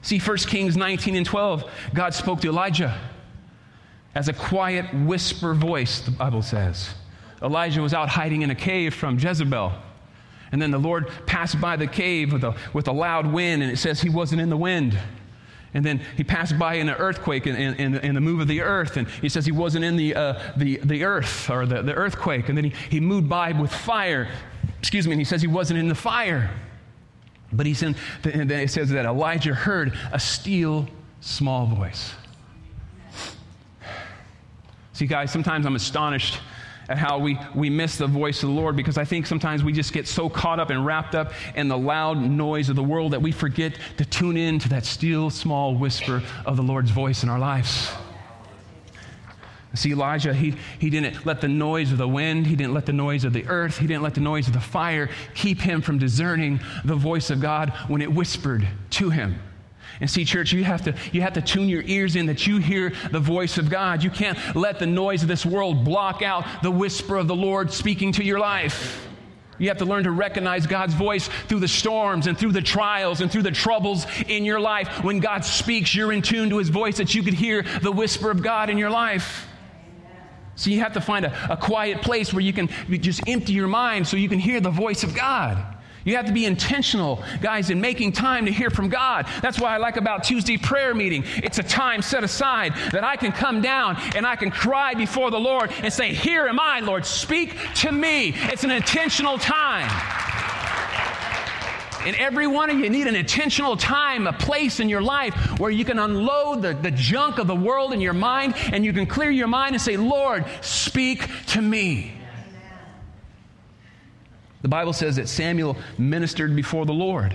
See, 0.03 0.19
1 0.19 0.37
Kings 0.41 0.77
19 0.77 1.17
and 1.17 1.25
12, 1.25 1.65
God 1.95 2.13
spoke 2.13 2.43
to 2.43 2.49
Elijah 2.49 3.01
as 4.15 4.29
a 4.29 4.35
quiet 4.35 4.93
whisper 4.93 5.55
voice, 5.55 6.01
the 6.01 6.11
Bible 6.11 6.43
says. 6.43 6.95
Elijah 7.41 7.81
was 7.81 7.95
out 7.95 8.11
hiding 8.11 8.43
in 8.43 8.51
a 8.51 8.55
cave 8.55 8.93
from 8.93 9.19
Jezebel. 9.19 9.73
And 10.53 10.61
then 10.61 10.71
the 10.71 10.77
Lord 10.77 11.09
passed 11.25 11.59
by 11.59 11.77
the 11.77 11.87
cave 11.87 12.31
with 12.31 12.45
a, 12.45 12.55
with 12.75 12.89
a 12.89 12.93
loud 12.93 13.27
wind, 13.27 13.63
and 13.63 13.73
it 13.73 13.79
says 13.79 14.03
he 14.03 14.11
wasn't 14.11 14.43
in 14.43 14.51
the 14.51 14.57
wind. 14.59 14.99
And 15.75 15.85
then 15.85 16.03
he 16.17 16.25
passed 16.25 16.59
by 16.59 16.75
in 16.75 16.89
an 16.89 16.97
earthquake 16.97 17.47
in, 17.47 17.57
in, 17.57 17.95
in, 17.97 18.15
the 18.15 18.21
move 18.21 18.41
of 18.41 18.49
the 18.49 18.61
earth. 18.61 18.99
And 18.99 19.09
he 19.09 19.29
says 19.29 19.47
he 19.47 19.53
wasn't 19.53 19.85
in 19.85 19.97
the, 19.97 20.15
uh, 20.15 20.53
the, 20.57 20.77
the 20.85 21.05
earth 21.05 21.49
or 21.49 21.65
the, 21.65 21.81
the 21.81 21.95
earthquake. 21.95 22.49
And 22.49 22.59
then 22.59 22.65
he, 22.65 22.75
he 22.91 23.01
moved 23.01 23.29
by 23.29 23.53
with 23.53 23.73
fire. 23.73 24.29
Excuse 24.79 25.07
me. 25.07 25.13
And 25.13 25.21
he 25.21 25.25
says 25.25 25.41
he 25.41 25.49
wasn't 25.49 25.81
in 25.81 25.89
the 25.89 25.95
fire. 25.95 26.51
But 27.53 27.67
he's 27.67 27.83
in, 27.83 27.97
and 28.25 28.51
then 28.51 28.61
it 28.61 28.71
says 28.71 28.91
that 28.91 29.07
Elijah 29.07 29.55
heard 29.55 29.97
a 30.13 30.21
still 30.21 30.89
small 31.21 31.67
voice. 31.67 32.15
See, 34.95 35.07
guys, 35.07 35.31
sometimes 35.31 35.65
I'm 35.65 35.77
astonished 35.77 36.39
at 36.89 36.99
how 36.99 37.19
we, 37.19 37.39
we 37.55 37.71
miss 37.71 37.97
the 37.97 38.07
voice 38.07 38.43
of 38.43 38.49
the 38.49 38.55
Lord 38.55 38.77
because 38.77 38.99
I 38.99 39.05
think 39.05 39.27
sometimes 39.27 39.63
we 39.63 39.73
just 39.73 39.93
get 39.93 40.07
so 40.07 40.29
caught 40.29 40.61
up 40.61 40.71
and 40.71 40.85
wrapped 40.85 41.15
up 41.15 41.33
in 41.55 41.69
the 41.69 41.79
loud 41.79 42.19
noise 42.19 42.69
of 42.69 42.77
the 42.77 42.83
world 42.83 43.13
that 43.13 43.23
we 43.23 43.33
forget 43.33 43.79
to 43.99 44.05
tune 44.05 44.37
in 44.37 44.59
to 44.61 44.69
that 44.71 44.85
still 44.85 45.31
small 45.31 45.75
whisper 45.75 46.23
of 46.45 46.57
the 46.57 46.63
Lord's 46.63 46.91
voice 46.91 47.23
in 47.23 47.29
our 47.29 47.39
lives. 47.39 47.91
See, 49.75 49.93
Elijah, 49.93 50.35
he, 50.35 50.55
he 50.79 50.91
didn't 50.91 51.25
let 51.25 51.41
the 51.41 51.49
noise 51.49 51.93
of 51.93 51.99
the 51.99 52.09
wind, 52.09 52.47
he 52.47 52.57
didn't 52.57 52.75
let 52.75 52.85
the 52.85 52.93
noise 52.93 53.25
of 53.25 53.33
the 53.33 53.47
earth, 53.47 53.79
he 53.79 53.87
didn't 53.87 54.03
let 54.03 54.15
the 54.15 54.21
noise 54.21 54.47
of 54.47 54.53
the 54.53 54.61
fire 54.61 55.09
keep 55.35 55.61
him 55.61 55.81
from 55.81 55.99
discerning 55.99 56.61
the 56.85 56.95
voice 56.95 57.31
of 57.31 57.41
God 57.41 57.71
when 57.89 58.03
it 58.03 58.13
whispered 58.13 58.69
to 58.91 59.09
him. 59.09 59.41
And 60.03 60.11
see, 60.11 60.25
church, 60.25 60.53
you 60.53 60.65
have 60.65 60.83
to 60.83 60.97
you 61.13 61.21
have 61.21 61.35
to 61.35 61.41
tune 61.41 61.69
your 61.69 61.85
ears 61.87 62.17
in 62.17 62.27
that 62.27 62.45
you 62.45 62.59
hear 62.59 62.93
the 63.13 63.21
voice 63.21 63.57
of 63.57 63.71
God. 63.71 64.03
You 64.03 64.11
can't 64.11 64.37
let 64.57 64.81
the 64.81 64.87
noise 64.87 65.23
of 65.23 65.29
this 65.29 65.47
world 65.47 65.85
block 65.85 66.23
out 66.23 66.45
the 66.61 66.73
whisper 66.73 67.17
of 67.17 67.29
the 67.29 67.37
Lord 67.37 67.73
speaking 67.73 68.11
to 68.15 68.25
your 68.25 68.41
life. 68.41 69.09
You 69.59 69.69
have 69.69 69.79
to 69.79 69.85
learn 69.85 70.03
to 70.03 70.11
recognize 70.11 70.67
God's 70.67 70.95
voice 70.95 71.29
through 71.47 71.61
the 71.61 71.69
storms 71.69 72.27
and 72.27 72.37
through 72.37 72.51
the 72.51 72.61
trials 72.61 73.21
and 73.21 73.31
through 73.31 73.43
the 73.43 73.53
troubles 73.53 74.09
in 74.27 74.45
your 74.45 74.59
life. 74.59 75.05
When 75.05 75.21
God 75.21 75.45
speaks, 75.45 75.95
you're 75.95 76.13
in 76.13 76.21
tune 76.21 76.51
to 76.51 76.59
his 76.59 76.69
voice 76.69 76.97
that 76.97 77.15
you 77.15 77.23
could 77.23 77.35
hear 77.35 77.63
the 77.81 77.93
whisper 77.93 78.33
of 78.33 78.43
God 78.43 78.71
in 78.71 78.79
your 78.79 78.91
life. 78.91 79.47
So 80.57 80.71
you 80.71 80.81
have 80.81 80.95
to 80.95 81.01
find 81.01 81.27
a, 81.27 81.53
a 81.53 81.57
quiet 81.57 82.03
place 82.03 82.33
where 82.33 82.43
you 82.43 82.53
can 82.53 82.69
just 82.89 83.21
empty 83.29 83.53
your 83.53 83.69
mind 83.69 84.09
so 84.09 84.17
you 84.17 84.29
can 84.29 84.41
hear 84.41 84.61
the 84.61 84.71
voice 84.71 85.05
of 85.05 85.15
God. 85.15 85.65
You 86.05 86.17
have 86.17 86.27
to 86.27 86.33
be 86.33 86.47
intentional, 86.47 87.23
guys, 87.41 87.71
in 87.71 87.81
making 87.81 88.13
time 88.13 88.47
to 88.47 88.53
hear 88.53 88.71
from 88.71 88.89
God. 88.89 89.27
That's 89.41 89.61
why 89.61 89.75
I 89.75 89.77
like 89.77 89.97
about 89.97 90.25
Tuesday 90.25 90.57
prayer 90.57 90.95
meeting. 90.95 91.25
It's 91.37 91.59
a 91.59 91.63
time 91.63 92.03
set 92.03 92.25
aside 92.25 92.75
that 92.93 93.05
I 93.05 93.17
can 93.17 93.33
come 93.33 93.61
down 93.61 93.97
and 94.17 94.27
I 94.27 94.37
can 94.37 94.51
cry 94.51 94.95
before 94.95 95.31
the 95.31 95.39
Lord 95.41 95.71
and 95.83 95.93
say, 95.93 96.13
Here 96.13 96.47
am 96.47 96.59
I, 96.59 96.81
Lord, 96.81 97.07
speak 97.07 97.57
to 97.77 97.93
me. 97.93 98.35
It's 98.35 98.65
an 98.65 98.71
intentional 98.71 99.39
time. 99.39 99.89
And 102.05 102.17
every 102.17 102.49
one 102.49 102.69
of 102.69 102.79
you 102.81 102.91
need 102.91 103.07
an 103.07 103.15
intentional 103.15 103.77
time, 103.77 104.27
a 104.27 104.33
place 104.33 104.81
in 104.81 104.89
your 104.89 105.03
life 105.03 105.35
where 105.61 105.71
you 105.71 105.85
can 105.85 106.01
unload 106.01 106.63
the, 106.63 106.75
the 106.75 106.91
junk 106.91 107.39
of 107.39 107.47
the 107.47 107.55
world 107.55 107.93
in 107.93 108.01
your 108.01 108.13
mind 108.13 108.55
and 108.73 108.85
you 108.85 108.93
can 108.93 109.07
clear 109.07 109.31
your 109.31 109.47
mind 109.47 109.77
and 109.77 109.83
say, 109.83 109.97
Lord, 109.97 110.45
speak 110.63 111.29
to 111.49 111.63
me. 111.63 112.13
The 114.63 114.69
Bible 114.69 114.93
says 114.93 115.17
that 115.17 115.29
Samuel 115.29 115.77
ministered 115.99 116.55
before 116.57 116.87
the 116.87 116.93
Lord. 116.93 117.35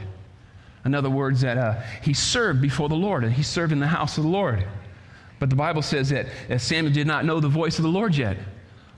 In 0.86 0.96
other 0.96 1.10
words, 1.10 1.42
that 1.42 1.58
uh, 1.58 1.82
he 2.02 2.14
served 2.14 2.62
before 2.62 2.88
the 2.88 2.96
Lord, 2.96 3.24
and 3.24 3.34
he 3.34 3.44
served 3.44 3.74
in 3.74 3.80
the 3.80 3.88
house 3.88 4.18
of 4.18 4.24
the 4.24 4.30
Lord. 4.30 4.66
But 5.40 5.50
the 5.50 5.56
Bible 5.56 5.82
says 5.82 6.10
that, 6.10 6.28
Samuel 6.60 6.94
did 6.94 7.06
not 7.06 7.26
know 7.26 7.40
the 7.40 7.50
voice 7.50 7.78
of 7.78 7.84
the 7.84 7.90
Lord 7.90 8.16
yet, 8.16 8.38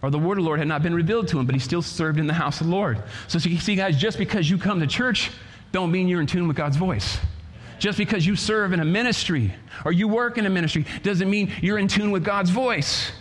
or 0.02 0.10
the 0.12 0.20
word 0.20 0.38
of 0.38 0.44
the 0.44 0.48
Lord 0.48 0.60
had 0.60 0.68
not 0.68 0.84
been 0.84 0.94
revealed 0.94 1.28
to 1.30 1.40
him, 1.40 1.46
but 1.46 1.56
he 1.56 1.60
still 1.60 1.82
served 1.82 2.20
in 2.20 2.28
the 2.28 2.34
house 2.34 2.62
of 2.62 2.68
the 2.68 2.74
Lord. 2.74 3.02
So, 3.28 3.40
so 3.40 3.50
you 3.50 3.58
see, 3.58 3.76
guys, 3.76 3.98
just 3.98 4.18
because 4.18 4.50
you 4.50 4.58
come 4.58 4.80
to 4.80 4.88
church, 4.88 5.32
don't 5.72 5.92
mean 5.92 6.08
you're 6.08 6.22
in 6.22 6.28
tune 6.28 6.48
with 6.48 6.56
God's 6.56 6.78
voice. 6.78 7.18
Just 7.80 7.98
because 7.98 8.26
you 8.26 8.36
serve 8.36 8.74
in 8.74 8.82
a 8.82 8.86
ministry 8.86 9.54
or 9.86 9.92
you 9.92 10.08
work 10.08 10.38
in 10.38 10.46
a 10.46 10.50
ministry 10.50 10.86
doesn't 11.02 11.30
mean 11.30 11.52
you're 11.62 11.80
in 11.80 11.88
tune 11.88 12.12
with 12.12 12.24
God's 12.24 12.50
voice. 12.50 13.12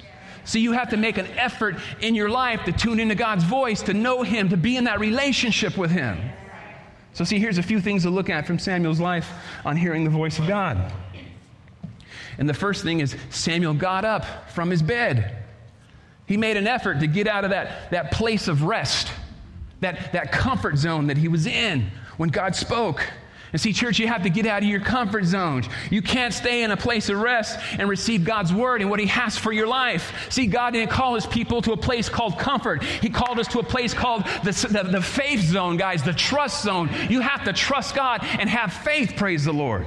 So 0.49 0.59
you 0.59 0.73
have 0.73 0.89
to 0.91 0.97
make 0.97 1.19
an 1.19 1.27
effort 1.37 1.77
in 2.01 2.15
your 2.15 2.31
life 2.31 2.65
to 2.65 2.73
tune 2.73 3.01
into 3.01 3.15
God's 3.15 3.45
voice, 3.45 3.83
to 3.83 3.93
know 3.93 4.23
Him, 4.23 4.49
to 4.49 4.57
be 4.57 4.79
in 4.79 4.85
that 4.85 4.99
relationship 4.99 5.77
with 5.77 5.91
Him. 5.91 6.19
So, 7.13 7.23
see, 7.23 7.39
here's 7.39 7.59
a 7.59 7.63
few 7.63 7.83
things 7.83 8.05
to 8.05 8.11
look 8.11 8.31
at 8.31 8.47
from 8.47 8.59
Samuel's 8.59 8.99
life 8.99 9.31
on 9.67 9.77
hearing 9.77 10.05
the 10.05 10.11
voice 10.11 10.39
of 10.39 10.49
God. 10.49 10.91
And 12.39 12.49
the 12.49 12.55
first 12.55 12.83
thing 12.83 13.01
is 13.01 13.15
Samuel 13.29 13.75
got 13.75 14.07
up 14.07 14.51
from 14.51 14.71
his 14.71 14.81
bed. 14.81 15.37
He 16.25 16.39
made 16.39 16.57
an 16.57 16.67
effort 16.67 17.01
to 17.01 17.07
get 17.07 17.29
out 17.29 17.45
of 17.45 17.51
that, 17.51 17.91
that 17.91 18.11
place 18.13 18.49
of 18.49 18.63
rest, 18.63 19.13
that, 19.81 20.15
that 20.15 20.33
comfort 20.33 20.79
zone 20.79 21.09
that 21.09 21.19
he 21.19 21.29
was 21.29 21.47
in 21.47 21.91
when 22.17 22.31
God 22.31 22.57
spoke. 22.57 23.07
And 23.53 23.61
see, 23.61 23.73
church, 23.73 23.99
you 23.99 24.09
have 24.09 24.23
to 24.25 24.31
get 24.31 24.47
out 24.47 24.63
of 24.63 24.69
your 24.69 24.81
comfort 24.81 25.25
zones. 25.25 25.67
You 25.91 26.03
can't 26.03 26.35
stay 26.35 26.63
in 26.63 26.71
a 26.71 26.77
place 26.77 27.09
of 27.09 27.19
rest 27.19 27.59
and 27.79 27.89
receive 27.89 28.25
God's 28.25 28.53
word 28.53 28.81
and 28.81 28.91
what 28.91 29.01
He 29.01 29.07
has 29.07 29.39
for 29.39 29.53
your 29.53 29.67
life. 29.67 30.13
See, 30.31 30.47
God 30.47 30.73
didn't 30.73 30.91
call 30.91 31.15
His 31.15 31.27
people 31.27 31.63
to 31.63 31.73
a 31.73 31.77
place 31.77 32.09
called 32.09 32.39
comfort. 32.39 32.83
He 32.83 33.09
called 33.09 33.39
us 33.39 33.49
to 33.49 33.59
a 33.59 33.65
place 33.65 33.95
called 33.95 34.25
the, 34.45 34.53
the, 34.71 34.91
the 34.91 35.03
faith 35.03 35.41
zone, 35.41 35.77
guys, 35.77 36.03
the 36.03 36.13
trust 36.13 36.63
zone. 36.63 36.91
You 37.09 37.21
have 37.21 37.45
to 37.45 37.53
trust 37.53 37.95
God 37.95 38.21
and 38.23 38.49
have 38.49 38.73
faith, 38.73 39.15
praise 39.17 39.45
the 39.45 39.53
Lord. 39.53 39.87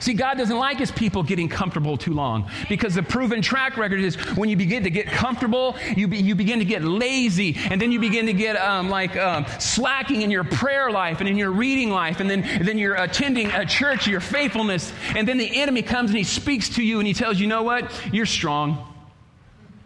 See, 0.00 0.14
God 0.14 0.38
doesn't 0.38 0.56
like 0.56 0.78
his 0.78 0.90
people 0.90 1.22
getting 1.22 1.48
comfortable 1.48 1.96
too 1.96 2.12
long 2.12 2.50
because 2.68 2.94
the 2.94 3.02
proven 3.02 3.42
track 3.42 3.76
record 3.76 4.00
is 4.00 4.16
when 4.36 4.48
you 4.48 4.56
begin 4.56 4.84
to 4.84 4.90
get 4.90 5.06
comfortable, 5.06 5.76
you, 5.96 6.08
be, 6.08 6.18
you 6.18 6.34
begin 6.34 6.58
to 6.58 6.64
get 6.64 6.82
lazy, 6.82 7.56
and 7.70 7.80
then 7.80 7.92
you 7.92 8.00
begin 8.00 8.26
to 8.26 8.32
get 8.32 8.56
um, 8.56 8.88
like 8.88 9.16
um, 9.16 9.44
slacking 9.58 10.22
in 10.22 10.30
your 10.30 10.44
prayer 10.44 10.90
life 10.90 11.20
and 11.20 11.28
in 11.28 11.36
your 11.36 11.50
reading 11.50 11.90
life, 11.90 12.20
and 12.20 12.30
then, 12.30 12.42
then 12.64 12.78
you're 12.78 12.94
attending 12.94 13.50
a 13.50 13.64
church, 13.66 14.06
your 14.06 14.20
faithfulness, 14.20 14.92
and 15.16 15.26
then 15.26 15.38
the 15.38 15.60
enemy 15.60 15.82
comes 15.82 16.10
and 16.10 16.18
he 16.18 16.24
speaks 16.24 16.68
to 16.70 16.82
you 16.82 16.98
and 16.98 17.06
he 17.06 17.14
tells 17.14 17.38
you, 17.38 17.42
you 17.42 17.48
know 17.48 17.62
what? 17.62 17.90
You're 18.12 18.26
strong. 18.26 18.84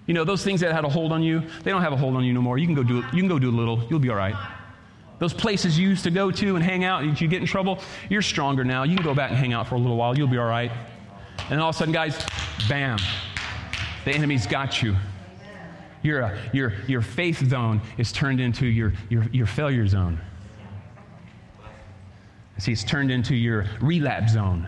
You 0.06 0.14
know, 0.14 0.24
those 0.24 0.42
things 0.42 0.60
that 0.60 0.72
had 0.72 0.84
a 0.84 0.88
hold 0.88 1.12
on 1.12 1.22
you, 1.22 1.42
they 1.62 1.70
don't 1.70 1.82
have 1.82 1.92
a 1.92 1.96
hold 1.96 2.16
on 2.16 2.24
you 2.24 2.32
no 2.32 2.42
more. 2.42 2.58
You 2.58 2.66
can 2.66 2.74
go 2.74 2.82
do, 2.82 2.96
you 2.96 3.02
can 3.20 3.28
go 3.28 3.38
do 3.38 3.50
a 3.50 3.52
little. 3.52 3.82
You'll 3.88 4.00
be 4.00 4.10
all 4.10 4.16
right. 4.16 4.34
Those 5.22 5.32
places 5.32 5.78
you 5.78 5.88
used 5.88 6.02
to 6.02 6.10
go 6.10 6.32
to 6.32 6.56
and 6.56 6.64
hang 6.64 6.82
out, 6.82 7.04
you 7.20 7.28
get 7.28 7.40
in 7.40 7.46
trouble, 7.46 7.78
you're 8.08 8.22
stronger 8.22 8.64
now. 8.64 8.82
You 8.82 8.96
can 8.96 9.04
go 9.04 9.14
back 9.14 9.30
and 9.30 9.38
hang 9.38 9.52
out 9.52 9.68
for 9.68 9.76
a 9.76 9.78
little 9.78 9.96
while. 9.96 10.18
You'll 10.18 10.26
be 10.26 10.36
all 10.36 10.48
right. 10.48 10.72
And 11.48 11.60
all 11.60 11.68
of 11.68 11.76
a 11.76 11.78
sudden, 11.78 11.94
guys, 11.94 12.26
bam, 12.68 12.98
the 14.04 14.10
enemy's 14.10 14.48
got 14.48 14.82
you. 14.82 14.96
Your, 16.02 16.36
your, 16.52 16.72
your 16.88 17.02
faith 17.02 17.38
zone 17.48 17.80
is 17.98 18.10
turned 18.10 18.40
into 18.40 18.66
your, 18.66 18.94
your, 19.10 19.22
your 19.30 19.46
failure 19.46 19.86
zone. 19.86 20.20
See, 22.58 22.72
it's 22.72 22.82
turned 22.82 23.12
into 23.12 23.36
your 23.36 23.66
relapse 23.80 24.32
zone. 24.32 24.66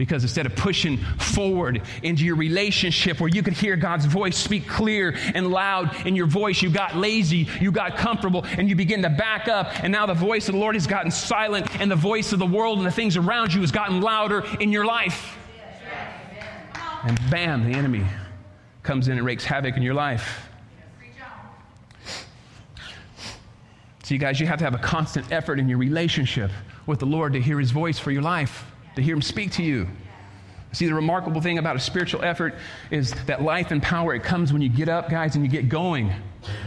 Because 0.00 0.22
instead 0.22 0.46
of 0.46 0.56
pushing 0.56 0.96
forward 0.96 1.82
into 2.02 2.24
your 2.24 2.36
relationship 2.36 3.20
where 3.20 3.28
you 3.28 3.42
could 3.42 3.52
hear 3.52 3.76
God's 3.76 4.06
voice 4.06 4.34
speak 4.34 4.66
clear 4.66 5.14
and 5.34 5.50
loud 5.50 5.94
in 6.06 6.16
your 6.16 6.24
voice, 6.24 6.62
you 6.62 6.70
got 6.70 6.96
lazy, 6.96 7.46
you 7.60 7.70
got 7.70 7.98
comfortable, 7.98 8.46
and 8.56 8.66
you 8.66 8.74
begin 8.74 9.02
to 9.02 9.10
back 9.10 9.46
up. 9.46 9.84
And 9.84 9.92
now 9.92 10.06
the 10.06 10.14
voice 10.14 10.48
of 10.48 10.54
the 10.54 10.58
Lord 10.58 10.74
has 10.74 10.86
gotten 10.86 11.10
silent, 11.10 11.78
and 11.78 11.90
the 11.90 11.96
voice 11.96 12.32
of 12.32 12.38
the 12.38 12.46
world 12.46 12.78
and 12.78 12.86
the 12.86 12.90
things 12.90 13.18
around 13.18 13.52
you 13.52 13.60
has 13.60 13.72
gotten 13.72 14.00
louder 14.00 14.42
in 14.58 14.72
your 14.72 14.86
life. 14.86 15.36
And 17.04 17.20
bam, 17.30 17.70
the 17.70 17.76
enemy 17.76 18.06
comes 18.82 19.08
in 19.08 19.18
and 19.18 19.26
wreaks 19.26 19.44
havoc 19.44 19.76
in 19.76 19.82
your 19.82 19.92
life. 19.92 20.48
So, 24.04 24.14
you 24.14 24.18
guys, 24.18 24.40
you 24.40 24.46
have 24.46 24.60
to 24.60 24.64
have 24.64 24.74
a 24.74 24.78
constant 24.78 25.30
effort 25.30 25.60
in 25.60 25.68
your 25.68 25.76
relationship 25.76 26.50
with 26.86 27.00
the 27.00 27.06
Lord 27.06 27.34
to 27.34 27.40
hear 27.42 27.60
his 27.60 27.70
voice 27.70 27.98
for 27.98 28.10
your 28.10 28.22
life 28.22 28.64
to 28.96 29.02
hear 29.02 29.14
him 29.14 29.22
speak 29.22 29.52
to 29.52 29.62
you. 29.62 29.88
See, 30.72 30.86
the 30.86 30.94
remarkable 30.94 31.40
thing 31.40 31.58
about 31.58 31.76
a 31.76 31.80
spiritual 31.80 32.24
effort 32.24 32.54
is 32.90 33.12
that 33.26 33.42
life 33.42 33.72
and 33.72 33.82
power, 33.82 34.14
it 34.14 34.22
comes 34.22 34.52
when 34.52 34.62
you 34.62 34.68
get 34.68 34.88
up, 34.88 35.10
guys, 35.10 35.34
and 35.34 35.44
you 35.44 35.50
get 35.50 35.68
going. 35.68 36.12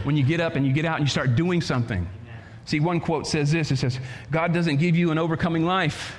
When 0.04 0.16
you 0.16 0.24
get 0.24 0.40
up 0.40 0.56
and 0.56 0.66
you 0.66 0.72
get 0.72 0.84
out 0.84 0.98
and 0.98 1.06
you 1.06 1.10
start 1.10 1.36
doing 1.36 1.60
something. 1.60 2.06
See, 2.66 2.80
one 2.80 3.00
quote 3.00 3.26
says 3.26 3.50
this 3.50 3.70
it 3.70 3.76
says, 3.76 3.98
God 4.30 4.52
doesn't 4.52 4.76
give 4.76 4.96
you 4.96 5.10
an 5.10 5.18
overcoming 5.18 5.64
life, 5.64 6.16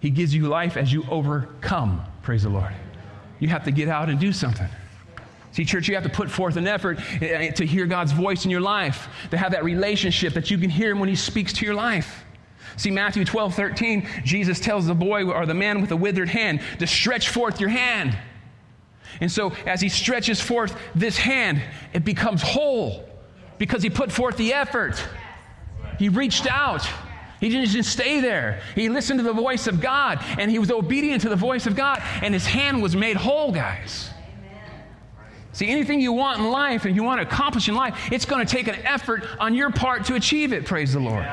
He 0.00 0.10
gives 0.10 0.34
you 0.34 0.48
life 0.48 0.76
as 0.76 0.92
you 0.92 1.04
overcome. 1.10 2.02
Praise 2.22 2.44
the 2.44 2.50
Lord. 2.50 2.72
You 3.40 3.48
have 3.48 3.64
to 3.64 3.72
get 3.72 3.88
out 3.88 4.08
and 4.08 4.18
do 4.18 4.32
something. 4.32 4.68
See, 5.52 5.64
church, 5.64 5.86
you 5.86 5.94
have 5.94 6.04
to 6.04 6.10
put 6.10 6.30
forth 6.30 6.56
an 6.56 6.66
effort 6.66 6.98
eh, 7.22 7.50
to 7.52 7.66
hear 7.66 7.86
God's 7.86 8.10
voice 8.10 8.44
in 8.44 8.50
your 8.50 8.60
life, 8.60 9.08
to 9.30 9.36
have 9.36 9.52
that 9.52 9.62
relationship 9.62 10.34
that 10.34 10.50
you 10.50 10.58
can 10.58 10.70
hear 10.70 10.90
Him 10.90 10.98
when 10.98 11.08
He 11.08 11.14
speaks 11.14 11.52
to 11.54 11.64
your 11.64 11.74
life. 11.74 12.23
See, 12.76 12.90
Matthew 12.90 13.24
12, 13.24 13.54
13, 13.54 14.08
Jesus 14.24 14.60
tells 14.60 14.86
the 14.86 14.94
boy 14.94 15.24
or 15.24 15.46
the 15.46 15.54
man 15.54 15.80
with 15.80 15.92
a 15.92 15.96
withered 15.96 16.28
hand 16.28 16.60
to 16.78 16.86
stretch 16.86 17.28
forth 17.28 17.60
your 17.60 17.70
hand. 17.70 18.16
And 19.20 19.30
so, 19.30 19.52
as 19.66 19.80
he 19.80 19.88
stretches 19.88 20.40
forth 20.40 20.76
this 20.94 21.16
hand, 21.16 21.62
it 21.92 22.04
becomes 22.04 22.42
whole 22.42 23.08
because 23.58 23.82
he 23.82 23.90
put 23.90 24.10
forth 24.10 24.36
the 24.36 24.52
effort. 24.52 25.02
He 25.98 26.08
reached 26.08 26.46
out. 26.46 26.84
He 27.40 27.48
didn't 27.48 27.68
just 27.68 27.90
stay 27.90 28.20
there. 28.20 28.60
He 28.74 28.88
listened 28.88 29.20
to 29.20 29.24
the 29.24 29.32
voice 29.32 29.66
of 29.66 29.80
God 29.80 30.18
and 30.38 30.50
he 30.50 30.58
was 30.58 30.70
obedient 30.70 31.22
to 31.22 31.28
the 31.28 31.36
voice 31.36 31.66
of 31.66 31.76
God, 31.76 32.02
and 32.22 32.34
his 32.34 32.46
hand 32.46 32.82
was 32.82 32.96
made 32.96 33.16
whole, 33.16 33.52
guys. 33.52 34.10
See, 35.52 35.68
anything 35.68 36.00
you 36.00 36.12
want 36.12 36.40
in 36.40 36.50
life 36.50 36.84
and 36.84 36.96
you 36.96 37.04
want 37.04 37.20
to 37.20 37.26
accomplish 37.26 37.68
in 37.68 37.76
life, 37.76 38.10
it's 38.10 38.24
going 38.24 38.44
to 38.44 38.52
take 38.52 38.66
an 38.66 38.74
effort 38.84 39.24
on 39.38 39.54
your 39.54 39.70
part 39.70 40.06
to 40.06 40.14
achieve 40.14 40.52
it, 40.52 40.66
praise 40.66 40.94
the 40.94 41.00
Lord. 41.00 41.24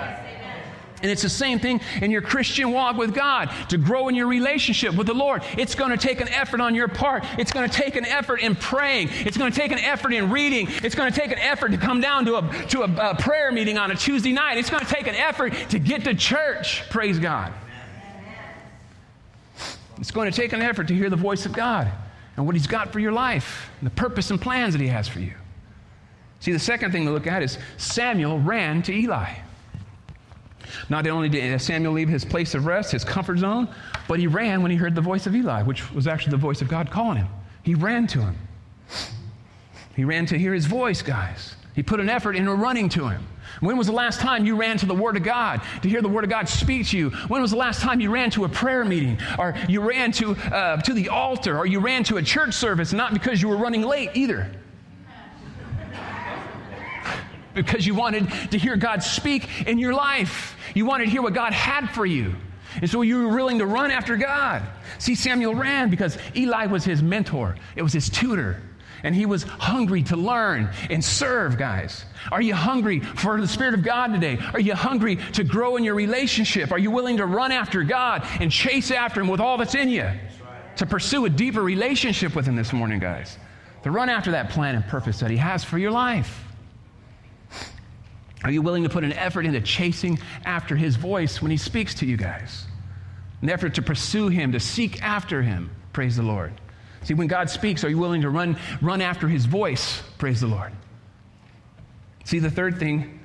And 1.02 1.10
it's 1.10 1.22
the 1.22 1.30
same 1.30 1.60
thing 1.60 1.82
in 2.02 2.12
your 2.12 2.22
Christian 2.22 2.72
walk 2.72 2.98
with 2.98 3.14
God. 3.14 3.52
To 3.70 3.78
grow 3.78 4.08
in 4.08 4.16
your 4.16 4.28
relationship 4.28 4.96
with 4.96 5.08
the 5.08 5.14
Lord, 5.14 5.44
it's 5.58 5.76
going 5.76 5.92
to 5.92 5.98
take 5.98 6.22
an 6.22 6.30
effort 6.30 6.62
on 6.62 6.76
your 6.76 6.88
part. 6.88 7.24
It's 7.38 7.52
going 7.52 7.70
to 7.70 7.76
take 7.76 7.96
an 7.96 8.06
effort 8.06 8.42
in 8.42 8.56
praying. 8.56 9.10
It's 9.12 9.38
going 9.38 9.52
to 9.52 9.58
take 9.58 9.72
an 9.72 9.80
effort 9.80 10.14
in 10.14 10.30
reading. 10.30 10.68
It's 10.84 10.96
going 10.96 11.12
to 11.12 11.20
take 11.20 11.32
an 11.32 11.40
effort 11.40 11.72
to 11.72 11.78
come 11.78 12.02
down 12.02 12.26
to 12.26 12.38
a, 12.38 12.66
to 12.68 12.84
a, 12.84 13.12
a 13.12 13.16
prayer 13.16 13.52
meeting 13.52 13.78
on 13.78 13.92
a 13.92 13.96
Tuesday 13.96 14.32
night. 14.32 14.58
It's 14.58 14.70
going 14.70 14.86
to 14.86 14.92
take 14.92 15.08
an 15.08 15.16
effort 15.16 15.54
to 15.70 15.80
get 15.80 16.04
to 16.04 16.14
church. 16.14 16.90
Praise 16.90 17.20
God. 17.20 17.54
It's 19.98 20.12
going 20.12 20.32
to 20.32 20.36
take 20.36 20.54
an 20.54 20.62
effort 20.62 20.88
to 20.88 20.96
hear 20.96 21.10
the 21.10 21.16
voice 21.16 21.46
of 21.46 21.54
God 21.54 21.92
and 22.36 22.46
what 22.46 22.56
He's 22.56 22.68
got 22.68 22.92
for 22.92 23.00
your 23.00 23.12
life 23.12 23.70
and 23.80 23.86
the 23.86 23.94
purpose 23.94 24.32
and 24.32 24.42
plans 24.42 24.74
that 24.74 24.82
He 24.82 24.88
has 24.88 25.08
for 25.08 25.20
you. 25.20 25.34
See, 26.40 26.52
the 26.52 26.60
second 26.60 26.92
thing 26.92 27.06
to 27.06 27.12
look 27.12 27.28
at 27.28 27.44
is 27.44 27.60
Samuel 27.78 28.40
ran 28.40 28.82
to 28.84 28.94
Eli. 28.94 29.36
Not 30.90 31.08
only 31.08 31.30
did 31.30 31.60
Samuel 31.62 31.94
leave 31.94 32.10
his 32.10 32.26
place 32.26 32.56
of 32.56 32.66
rest, 32.66 32.92
his 32.92 33.04
comfort 33.04 33.40
zone, 33.40 33.68
but 34.08 34.20
he 34.20 34.28
ran 34.28 34.62
when 34.62 34.72
he 34.72 34.78
heard 34.78 34.96
the 34.96 35.02
voice 35.02 35.28
of 35.28 35.36
Eli, 35.36 35.64
which 35.64 35.92
was 35.92 36.08
actually 36.08 36.32
the 36.32 36.38
voice 36.38 36.62
of 36.62 36.68
God 36.68 36.90
calling 36.90 37.18
him. 37.18 37.28
He 37.64 37.76
ran 37.76 38.08
to 38.08 38.22
him. 38.22 38.36
He 39.96 40.04
ran 40.04 40.26
to 40.28 40.38
hear 40.38 40.54
his 40.54 40.66
voice, 40.66 41.02
guys. 41.02 41.56
He 41.76 41.84
put 41.84 42.00
an 42.00 42.10
effort 42.10 42.36
into 42.36 42.54
running 42.54 42.90
to 42.90 43.08
him. 43.08 43.26
When 43.60 43.78
was 43.78 43.88
the 43.88 43.94
last 43.94 44.20
time 44.20 44.46
you 44.46 44.56
ran 44.56 44.78
to 44.78 44.86
the 44.86 44.96
Word 44.96 45.18
of 45.18 45.24
God 45.24 45.62
to 45.82 45.90
hear 45.90 46.02
the 46.02 46.10
Word 46.10 46.24
of 46.24 46.30
God 46.30 46.48
speak 46.48 46.88
to 46.88 46.98
you? 46.98 47.10
When 47.28 47.42
was 47.42 47.52
the 47.52 47.58
last 47.58 47.82
time 47.82 48.00
you 48.00 48.10
ran 48.10 48.30
to 48.32 48.46
a 48.46 48.50
prayer 48.50 48.84
meeting 48.86 49.18
or 49.38 49.56
you 49.68 49.82
ran 49.82 50.12
to, 50.14 50.36
uh, 50.36 50.78
to 50.82 50.94
the 50.94 51.10
altar 51.10 51.58
or 51.58 51.66
you 51.66 51.80
ran 51.80 52.04
to 52.06 52.18
a 52.18 52.22
church 52.22 52.54
service, 52.54 52.94
not 52.94 53.14
because 53.14 53.42
you 53.42 53.50
were 53.50 53.58
running 53.58 53.84
late 53.84 54.12
either? 54.14 54.52
Because 57.54 57.86
you 57.86 57.96
wanted 57.96 58.30
to 58.52 58.58
hear 58.58 58.76
God 58.76 59.04
speak 59.04 59.68
in 59.68 59.78
your 59.78 59.94
life. 59.94 60.56
You 60.74 60.86
wanted 60.86 61.06
to 61.06 61.12
hear 61.12 61.22
what 61.22 61.34
God 61.34 61.54
had 61.54 61.88
for 61.88 62.06
you. 62.06 62.36
And 62.76 62.90
so 62.90 63.02
you 63.02 63.28
were 63.28 63.36
willing 63.36 63.60
to 63.60 63.66
run 63.66 63.92
after 63.92 64.16
God. 64.16 64.64
See, 64.98 65.16
Samuel 65.16 65.56
ran 65.56 65.90
because 65.90 66.18
Eli 66.36 66.68
was 66.68 66.86
his 66.86 67.02
mentor, 67.02 67.56
it 67.76 67.82
was 67.82 67.94
his 67.94 68.10
tutor. 68.10 68.62
And 69.04 69.16
he 69.16 69.26
was 69.26 69.42
hungry 69.42 70.04
to 70.04 70.16
learn 70.16 70.70
and 70.92 71.04
serve, 71.04 71.58
guys. 71.58 72.06
Are 72.32 72.42
you 72.42 72.54
hungry 72.54 73.00
for 73.00 73.42
the 73.42 73.48
Spirit 73.48 73.74
of 73.74 73.84
God 73.84 74.14
today? 74.14 74.38
Are 74.54 74.60
you 74.60 74.76
hungry 74.76 75.16
to 75.34 75.44
grow 75.44 75.76
in 75.76 75.84
your 75.84 75.96
relationship? 75.96 76.72
Are 76.72 76.78
you 76.78 76.92
willing 76.92 77.18
to 77.18 77.26
run 77.26 77.52
after 77.52 77.82
God 77.82 78.24
and 78.40 78.52
chase 78.52 78.92
after 78.92 79.20
Him 79.20 79.28
with 79.28 79.40
all 79.40 79.58
that's 79.58 79.74
in 79.74 79.90
you? 79.90 80.08
To 80.76 80.86
pursue 80.86 81.26
a 81.26 81.32
deeper 81.32 81.64
relationship 81.64 82.36
with 82.36 82.46
Him 82.46 82.56
this 82.56 82.74
morning, 82.74 83.00
guys. 83.00 83.40
To 83.84 83.90
run 83.90 84.08
after 84.08 84.32
that 84.32 84.52
plan 84.52 84.76
and 84.76 84.86
purpose 84.86 85.20
that 85.22 85.32
He 85.32 85.38
has 85.38 85.64
for 85.64 85.80
your 85.80 85.92
life. 85.92 86.46
Are 88.44 88.52
you 88.52 88.62
willing 88.62 88.84
to 88.84 88.90
put 88.90 89.04
an 89.04 89.14
effort 89.14 89.46
into 89.46 89.62
chasing 89.62 90.20
after 90.46 90.76
his 90.76 90.96
voice 90.96 91.42
when 91.42 91.52
he 91.52 91.58
speaks 91.58 91.94
to 91.96 92.06
you 92.06 92.18
guys? 92.18 92.66
An 93.42 93.50
effort 93.50 93.76
to 93.76 93.82
pursue 93.82 94.30
him, 94.30 94.52
to 94.52 94.60
seek 94.60 95.02
after 95.02 95.42
him. 95.42 95.72
Praise 95.94 96.16
the 96.16 96.24
Lord. 96.24 96.54
See, 97.04 97.14
when 97.14 97.28
God 97.28 97.50
speaks, 97.50 97.84
are 97.84 97.90
you 97.90 97.98
willing 97.98 98.22
to 98.22 98.30
run, 98.30 98.58
run 98.82 99.02
after 99.02 99.28
his 99.28 99.46
voice? 99.46 100.02
Praise 100.18 100.42
the 100.42 100.48
Lord. 100.48 100.72
See, 102.24 102.40
the 102.40 102.52
third 102.52 102.78
thing 102.78 103.20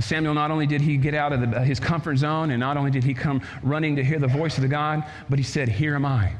Samuel 0.00 0.32
not 0.32 0.50
only 0.50 0.66
did 0.66 0.80
he 0.80 0.96
get 0.96 1.14
out 1.14 1.32
of 1.32 1.40
the, 1.42 1.58
uh, 1.58 1.62
his 1.62 1.78
comfort 1.78 2.16
zone, 2.16 2.50
and 2.50 2.60
not 2.60 2.78
only 2.78 2.90
did 2.90 3.04
he 3.04 3.12
come 3.12 3.42
running 3.62 3.96
to 3.96 4.04
hear 4.04 4.18
the 4.18 4.28
voice 4.28 4.56
of 4.56 4.62
the 4.62 4.68
God, 4.68 5.04
but 5.28 5.38
he 5.38 5.42
said, 5.42 5.68
Here 5.68 5.94
am 5.94 6.06
I. 6.06 6.32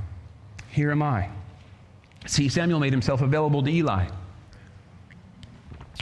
Here 0.70 0.90
am 0.90 1.02
I. 1.02 1.28
See, 2.26 2.48
Samuel 2.48 2.80
made 2.80 2.92
himself 2.92 3.20
available 3.20 3.62
to 3.62 3.70
Eli 3.70 4.06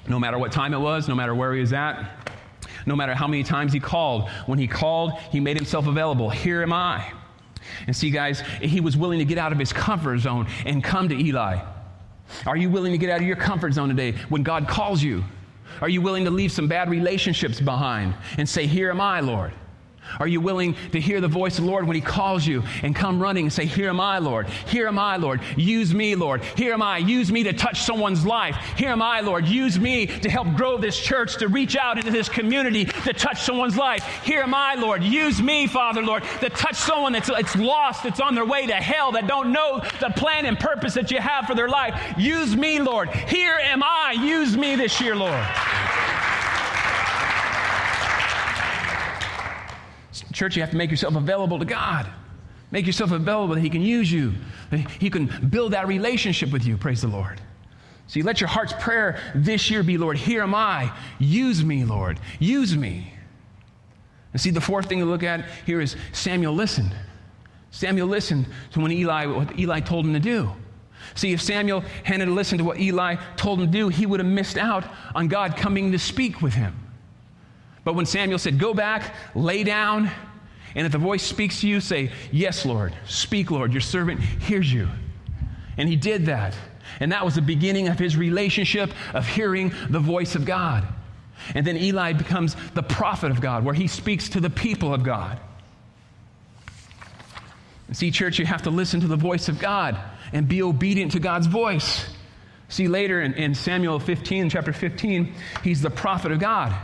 no 0.09 0.19
matter 0.19 0.39
what 0.39 0.53
time 0.53 0.75
it 0.75 0.79
was, 0.79 1.09
no 1.09 1.15
matter 1.15 1.35
where 1.35 1.53
he 1.55 1.61
was 1.61 1.73
at, 1.73 2.27
no 2.87 2.95
matter 2.95 3.15
how 3.15 3.27
many 3.27 3.43
times 3.43 3.73
he 3.73 3.81
called. 3.81 4.29
When 4.47 4.59
he 4.59 4.67
called, 4.67 5.13
he 5.31 5.41
made 5.41 5.57
himself 5.57 5.87
available. 5.87 6.31
Here 6.31 6.63
am 6.63 6.73
I. 6.73 7.13
And 7.87 7.97
see, 7.97 8.11
guys, 8.11 8.41
he 8.61 8.81
was 8.81 8.97
willing 8.97 9.19
to 9.19 9.25
get 9.25 9.39
out 9.39 9.53
of 9.53 9.59
his 9.59 9.73
comfort 9.73 10.19
zone 10.19 10.47
and 10.65 10.83
come 10.83 11.09
to 11.09 11.17
Eli. 11.17 11.59
Are 12.47 12.57
you 12.57 12.71
willing 12.71 12.93
to 12.93 12.99
get 12.99 13.11
out 13.11 13.21
of 13.21 13.27
your 13.27 13.37
comfort 13.37 13.73
zone 13.73 13.89
today 13.89 14.13
when 14.29 14.43
God 14.43 14.69
calls 14.69 15.03
you? 15.03 15.25
Are 15.81 15.89
you 15.89 16.01
willing 16.01 16.25
to 16.25 16.31
leave 16.31 16.53
some 16.53 16.69
bad 16.69 16.89
relationships 16.89 17.61
behind 17.61 18.15
and 18.39 18.49
say, 18.49 18.67
Here 18.67 18.91
am 18.91 19.01
I, 19.01 19.21
Lord? 19.21 19.53
Are 20.19 20.29
you 20.29 20.41
willing 20.41 20.77
to 20.93 21.01
hear 21.01 21.21
the 21.21 21.29
voice 21.29 21.59
of 21.59 21.65
the 21.65 21.71
Lord 21.71 21.87
when 21.87 21.95
He 21.95 22.01
calls 22.01 22.47
you 22.47 22.63
and 22.83 22.95
come 22.95 23.21
running 23.21 23.47
and 23.47 23.53
say, 23.53 23.67
Here 23.67 23.89
am 23.89 24.01
I, 24.01 24.19
Lord. 24.19 24.49
Here 24.69 24.89
am 24.89 24.99
I, 24.99 25.17
Lord. 25.17 25.41
Use 25.57 25.95
me, 25.95 26.15
Lord. 26.15 26.43
Here 26.57 26.73
am 26.73 26.83
I. 26.83 26.99
Use 26.99 27.31
me 27.31 27.43
to 27.45 27.53
touch 27.53 27.83
someone's 27.83 28.25
life. 28.25 28.57
Here 28.77 28.91
am 28.91 29.03
I, 29.03 29.21
Lord. 29.21 29.47
Use 29.47 29.79
me 29.79 30.07
to 30.07 30.31
help 30.31 30.55
grow 30.55 30.79
this 30.79 30.99
church, 30.99 31.37
to 31.39 31.49
reach 31.49 31.77
out 31.77 31.99
into 31.99 32.11
this 32.11 32.29
community, 32.29 32.85
to 32.85 33.13
touch 33.13 33.43
someone's 33.43 33.77
life. 33.77 34.05
Here 34.25 34.41
am 34.41 34.55
I, 34.55 34.75
Lord. 34.75 35.03
Use 35.03 35.43
me, 35.43 35.67
Father, 35.67 36.03
Lord, 36.03 36.23
to 36.41 36.51
touch 36.51 36.77
someone 36.77 37.13
that's, 37.13 37.29
that's 37.29 37.57
lost, 37.57 38.03
that's 38.03 38.21
on 38.21 38.35
their 38.35 38.45
way 38.47 38.67
to 38.67 38.75
hell, 38.75 39.13
that 39.13 39.27
don't 39.27 39.53
know 39.53 39.83
the 40.01 40.11
plan 40.17 40.47
and 40.47 40.59
purpose 40.59 40.95
that 40.95 41.11
you 41.11 41.19
have 41.19 41.47
for 41.47 41.55
their 41.55 41.69
life. 41.69 42.15
Use 42.19 42.57
me, 42.57 42.81
Lord. 42.81 43.11
Here 43.11 43.59
am 43.63 43.83
I. 43.83 44.13
Use 44.13 44.57
me 44.57 44.77
this 44.77 45.01
year, 45.01 45.15
Lord. 45.15 45.45
Church, 50.37 50.55
you 50.55 50.61
have 50.61 50.71
to 50.71 50.77
make 50.77 50.91
yourself 50.91 51.17
available 51.17 51.59
to 51.59 51.65
God. 51.65 52.07
Make 52.71 52.87
yourself 52.87 53.11
available 53.11 53.55
that 53.55 53.63
He 53.63 53.71
can 53.71 53.81
use 53.81 54.13
you. 54.13 54.35
He 55.01 55.09
can 55.09 55.49
build 55.49 55.73
that 55.73 55.89
relationship 55.89 56.53
with 56.53 56.67
you. 56.67 56.77
Praise 56.77 57.01
the 57.01 57.09
Lord. 57.09 57.41
See, 58.07 58.21
let 58.21 58.39
your 58.39 58.49
heart's 58.49 58.75
prayer 58.79 59.19
this 59.35 59.71
year 59.71 59.83
be, 59.83 59.97
Lord, 59.97 60.19
here 60.19 60.43
am 60.43 60.55
I. 60.55 60.93
Use 61.19 61.65
me, 61.65 61.87
Lord. 61.87 62.21
Use 62.39 62.77
me. 62.77 63.15
And 64.35 64.41
see, 64.41 64.51
the 64.51 64.61
fourth 64.61 64.91
thing 64.91 64.99
to 64.99 65.07
look 65.07 65.23
at 65.23 65.47
here 65.65 65.81
is 65.81 65.97
Samuel 66.13 66.53
listened. 66.53 66.95
Samuel 67.71 68.07
listened 68.07 68.45
to 68.73 68.81
when 68.81 68.93
Eli, 68.93 69.25
what 69.25 69.59
Eli 69.59 69.81
told 69.81 70.05
him 70.05 70.13
to 70.13 70.21
do. 70.21 70.53
See, 71.15 71.33
if 71.33 71.41
Samuel 71.41 71.83
hadn't 72.05 72.35
listened 72.35 72.59
to 72.59 72.65
what 72.67 72.79
Eli 72.79 73.17
told 73.37 73.61
him 73.61 73.67
to 73.67 73.73
do, 73.73 73.89
he 73.89 74.05
would 74.05 74.21
have 74.21 74.29
missed 74.29 74.59
out 74.59 74.85
on 75.15 75.29
God 75.29 75.57
coming 75.57 75.93
to 75.93 75.99
speak 75.99 76.43
with 76.43 76.53
him. 76.53 76.75
But 77.87 77.95
when 77.95 78.05
Samuel 78.05 78.41
said, 78.41 78.59
Go 78.59 78.75
back, 78.75 79.15
lay 79.37 79.63
down, 79.63 80.11
and 80.77 80.85
if 80.85 80.93
the 80.93 80.99
voice 80.99 81.23
speaks 81.23 81.63
to 81.63 81.69
you, 81.69 81.81
say, 81.81 82.13
Yes, 82.31 82.67
Lord. 82.67 82.95
Speak, 83.07 83.51
Lord. 83.51 83.73
Your 83.73 83.81
servant 83.81 84.21
hears 84.21 84.71
you. 84.71 84.89
And 85.79 85.89
he 85.89 85.97
did 85.97 86.27
that. 86.27 86.55
And 87.01 87.13
that 87.13 87.25
was 87.25 87.35
the 87.35 87.43
beginning 87.43 87.89
of 87.89 87.99
his 87.99 88.17
relationship 88.17 88.93
of 89.15 89.27
hearing 89.27 89.73
the 89.89 89.99
voice 89.99 90.35
of 90.35 90.45
God. 90.45 90.87
And 91.55 91.67
then 91.67 91.79
Eli 91.79 92.13
becomes 92.13 92.57
the 92.75 92.83
prophet 92.83 93.31
of 93.31 93.41
God, 93.41 93.65
where 93.65 93.75
he 93.75 93.87
speaks 93.87 94.29
to 94.31 94.41
the 94.41 94.51
people 94.51 94.93
of 94.93 95.03
God. 95.03 95.41
See, 97.93 98.11
church, 98.11 98.39
you 98.39 98.45
have 98.47 98.63
to 98.63 98.71
listen 98.71 99.01
to 99.01 99.09
the 99.09 99.17
voice 99.17 99.49
of 99.49 99.59
God 99.59 99.99
and 100.33 100.47
be 100.47 100.63
obedient 100.63 101.13
to 101.13 101.21
God's 101.21 101.47
voice. 101.47 102.07
See, 102.69 102.89
later 102.89 103.23
in, 103.23 103.33
in 103.35 103.55
Samuel 103.55 103.99
15, 103.99 104.51
chapter 104.51 104.73
15, 104.73 105.33
he's 105.63 105.81
the 105.81 105.91
prophet 105.91 106.33
of 106.33 106.39
God. 106.39 106.77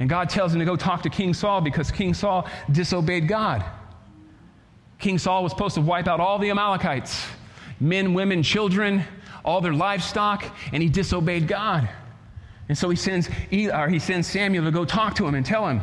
And 0.00 0.08
God 0.08 0.30
tells 0.30 0.52
him 0.52 0.58
to 0.58 0.64
go 0.64 0.76
talk 0.76 1.02
to 1.02 1.10
King 1.10 1.34
Saul 1.34 1.60
because 1.60 1.90
King 1.90 2.14
Saul 2.14 2.48
disobeyed 2.72 3.28
God. 3.28 3.64
King 4.98 5.18
Saul 5.18 5.42
was 5.42 5.52
supposed 5.52 5.74
to 5.74 5.80
wipe 5.80 6.08
out 6.08 6.20
all 6.20 6.38
the 6.38 6.50
Amalekites 6.50 7.26
men, 7.82 8.12
women, 8.12 8.42
children, 8.42 9.02
all 9.42 9.62
their 9.62 9.72
livestock, 9.72 10.44
and 10.72 10.82
he 10.82 10.88
disobeyed 10.90 11.48
God. 11.48 11.88
And 12.68 12.76
so 12.76 12.90
he 12.90 12.96
sends, 12.96 13.26
he 13.48 13.98
sends 13.98 14.28
Samuel 14.28 14.64
to 14.64 14.70
go 14.70 14.84
talk 14.84 15.14
to 15.14 15.26
him 15.26 15.34
and 15.34 15.44
tell 15.44 15.66
him. 15.66 15.80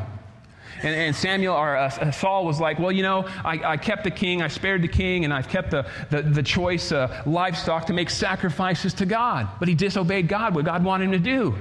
And, 0.84 0.96
and 0.96 1.16
Samuel 1.16 1.56
or 1.56 1.76
uh, 1.76 2.12
Saul 2.12 2.46
was 2.46 2.60
like, 2.60 2.78
Well, 2.78 2.92
you 2.92 3.02
know, 3.02 3.28
I, 3.44 3.60
I, 3.64 3.78
kept 3.78 4.04
the 4.04 4.12
king, 4.12 4.44
I 4.44 4.48
spared 4.48 4.84
the 4.84 4.88
king, 4.88 5.26
and 5.26 5.34
I've 5.34 5.48
kept 5.48 5.72
the, 5.72 5.90
the, 6.12 6.22
the 6.22 6.44
choice 6.44 6.92
uh, 6.92 7.24
livestock 7.26 7.88
to 7.88 7.94
make 7.94 8.12
sacrifices 8.12 8.94
to 8.96 9.08
God. 9.08 9.48
But 9.58 9.70
he 9.70 9.74
disobeyed 9.74 10.28
God, 10.28 10.54
what 10.54 10.66
God 10.66 10.84
wanted 10.84 11.06
him 11.06 11.12
to 11.14 11.20
do. 11.20 11.56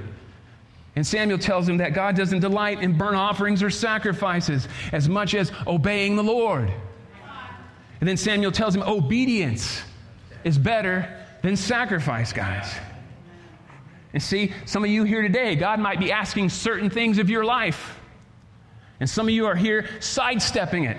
And 0.97 1.05
Samuel 1.05 1.37
tells 1.37 1.69
him 1.69 1.77
that 1.77 1.93
God 1.93 2.15
doesn't 2.15 2.39
delight 2.39 2.81
in 2.81 2.97
burnt 2.97 3.17
offerings 3.17 3.61
or 3.61 3.69
sacrifices 3.69 4.67
as 4.91 5.07
much 5.07 5.35
as 5.35 5.51
obeying 5.67 6.15
the 6.15 6.23
Lord. 6.23 6.73
And 7.99 8.09
then 8.09 8.17
Samuel 8.17 8.51
tells 8.51 8.75
him 8.75 8.81
obedience 8.81 9.83
is 10.43 10.57
better 10.57 11.23
than 11.43 11.55
sacrifice, 11.55 12.33
guys. 12.33 12.73
And 14.11 14.23
see, 14.23 14.53
some 14.65 14.83
of 14.83 14.89
you 14.89 15.03
here 15.03 15.21
today, 15.21 15.55
God 15.55 15.79
might 15.79 15.99
be 15.99 16.11
asking 16.11 16.49
certain 16.49 16.89
things 16.89 17.19
of 17.19 17.29
your 17.29 17.45
life. 17.45 17.99
And 18.99 19.07
some 19.07 19.27
of 19.27 19.33
you 19.35 19.45
are 19.45 19.55
here 19.55 19.87
sidestepping 19.99 20.85
it 20.85 20.97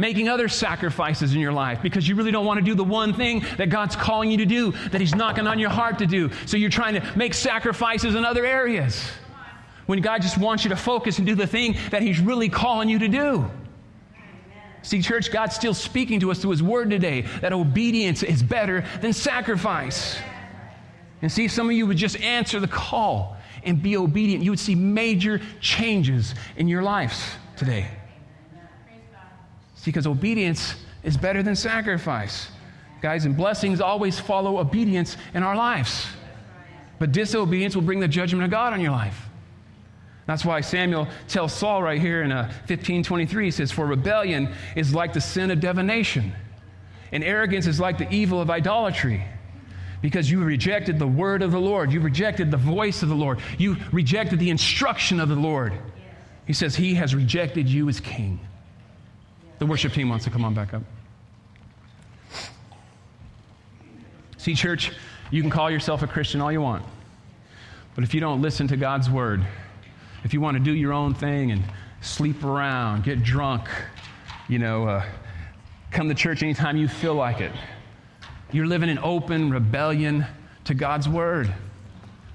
making 0.00 0.28
other 0.28 0.48
sacrifices 0.48 1.34
in 1.34 1.40
your 1.40 1.52
life 1.52 1.82
because 1.82 2.08
you 2.08 2.14
really 2.14 2.30
don't 2.30 2.46
want 2.46 2.58
to 2.58 2.64
do 2.64 2.74
the 2.74 2.82
one 2.82 3.12
thing 3.12 3.44
that 3.58 3.68
God's 3.68 3.94
calling 3.94 4.30
you 4.30 4.38
to 4.38 4.46
do, 4.46 4.72
that 4.88 5.00
He's 5.00 5.14
knocking 5.14 5.46
on 5.46 5.58
your 5.58 5.70
heart 5.70 5.98
to 5.98 6.06
do. 6.06 6.30
So 6.46 6.56
you're 6.56 6.70
trying 6.70 6.94
to 6.94 7.18
make 7.18 7.34
sacrifices 7.34 8.14
in 8.14 8.24
other 8.24 8.46
areas 8.46 9.10
when 9.86 10.00
God 10.00 10.22
just 10.22 10.38
wants 10.38 10.64
you 10.64 10.70
to 10.70 10.76
focus 10.76 11.18
and 11.18 11.26
do 11.26 11.34
the 11.34 11.46
thing 11.46 11.76
that 11.90 12.00
He's 12.00 12.18
really 12.18 12.48
calling 12.48 12.88
you 12.88 12.98
to 13.00 13.08
do. 13.08 13.50
See, 14.82 15.02
church, 15.02 15.30
God's 15.30 15.54
still 15.54 15.74
speaking 15.74 16.20
to 16.20 16.30
us 16.30 16.38
through 16.38 16.52
His 16.52 16.62
Word 16.62 16.88
today 16.88 17.22
that 17.42 17.52
obedience 17.52 18.22
is 18.22 18.42
better 18.42 18.84
than 19.02 19.12
sacrifice. 19.12 20.18
And 21.20 21.30
see, 21.30 21.44
if 21.44 21.52
some 21.52 21.68
of 21.68 21.76
you 21.76 21.86
would 21.86 21.98
just 21.98 22.18
answer 22.22 22.58
the 22.58 22.68
call 22.68 23.36
and 23.62 23.82
be 23.82 23.98
obedient, 23.98 24.42
you 24.42 24.50
would 24.50 24.58
see 24.58 24.74
major 24.74 25.42
changes 25.60 26.34
in 26.56 26.66
your 26.66 26.82
lives 26.82 27.22
today. 27.56 27.99
Because 29.84 30.06
obedience 30.06 30.74
is 31.02 31.16
better 31.16 31.42
than 31.42 31.56
sacrifice. 31.56 32.48
Guys, 33.00 33.24
and 33.24 33.36
blessings 33.36 33.80
always 33.80 34.20
follow 34.20 34.58
obedience 34.58 35.16
in 35.34 35.42
our 35.42 35.56
lives. 35.56 36.06
But 36.98 37.12
disobedience 37.12 37.74
will 37.74 37.82
bring 37.82 38.00
the 38.00 38.08
judgment 38.08 38.44
of 38.44 38.50
God 38.50 38.74
on 38.74 38.80
your 38.80 38.92
life. 38.92 39.28
That's 40.26 40.44
why 40.44 40.60
Samuel 40.60 41.08
tells 41.26 41.52
Saul 41.52 41.82
right 41.82 42.00
here 42.00 42.22
in 42.22 42.30
uh, 42.30 42.44
1523, 42.68 43.46
he 43.46 43.50
says, 43.50 43.72
For 43.72 43.86
rebellion 43.86 44.54
is 44.76 44.94
like 44.94 45.12
the 45.12 45.20
sin 45.20 45.50
of 45.50 45.60
divination, 45.60 46.32
and 47.10 47.24
arrogance 47.24 47.66
is 47.66 47.80
like 47.80 47.98
the 47.98 48.08
evil 48.10 48.40
of 48.40 48.50
idolatry. 48.50 49.24
Because 50.02 50.30
you 50.30 50.42
rejected 50.42 50.98
the 50.98 51.06
word 51.06 51.42
of 51.42 51.50
the 51.50 51.60
Lord, 51.60 51.92
you 51.92 52.00
rejected 52.00 52.50
the 52.50 52.56
voice 52.56 53.02
of 53.02 53.08
the 53.08 53.14
Lord, 53.14 53.40
you 53.58 53.76
rejected 53.92 54.38
the 54.38 54.50
instruction 54.50 55.20
of 55.20 55.28
the 55.28 55.36
Lord. 55.36 55.72
He 56.46 56.52
says, 56.52 56.76
He 56.76 56.94
has 56.94 57.14
rejected 57.14 57.68
you 57.68 57.88
as 57.88 57.98
king. 57.98 58.40
The 59.60 59.66
worship 59.66 59.92
team 59.92 60.08
wants 60.08 60.24
to 60.24 60.30
come 60.30 60.42
on 60.42 60.54
back 60.54 60.72
up. 60.72 60.82
See, 64.38 64.54
church, 64.54 64.90
you 65.30 65.42
can 65.42 65.50
call 65.50 65.70
yourself 65.70 66.02
a 66.02 66.06
Christian 66.06 66.40
all 66.40 66.50
you 66.50 66.62
want. 66.62 66.82
But 67.94 68.02
if 68.02 68.14
you 68.14 68.20
don't 68.20 68.40
listen 68.40 68.68
to 68.68 68.78
God's 68.78 69.10
word, 69.10 69.44
if 70.24 70.32
you 70.32 70.40
want 70.40 70.56
to 70.56 70.62
do 70.62 70.72
your 70.72 70.94
own 70.94 71.12
thing 71.12 71.52
and 71.52 71.62
sleep 72.00 72.42
around, 72.42 73.04
get 73.04 73.22
drunk, 73.22 73.68
you 74.48 74.58
know, 74.58 74.88
uh, 74.88 75.04
come 75.90 76.08
to 76.08 76.14
church 76.14 76.42
anytime 76.42 76.78
you 76.78 76.88
feel 76.88 77.14
like 77.14 77.42
it, 77.42 77.52
you're 78.52 78.66
living 78.66 78.88
in 78.88 78.98
open 79.00 79.50
rebellion 79.50 80.24
to 80.64 80.72
God's 80.72 81.06
word. 81.06 81.52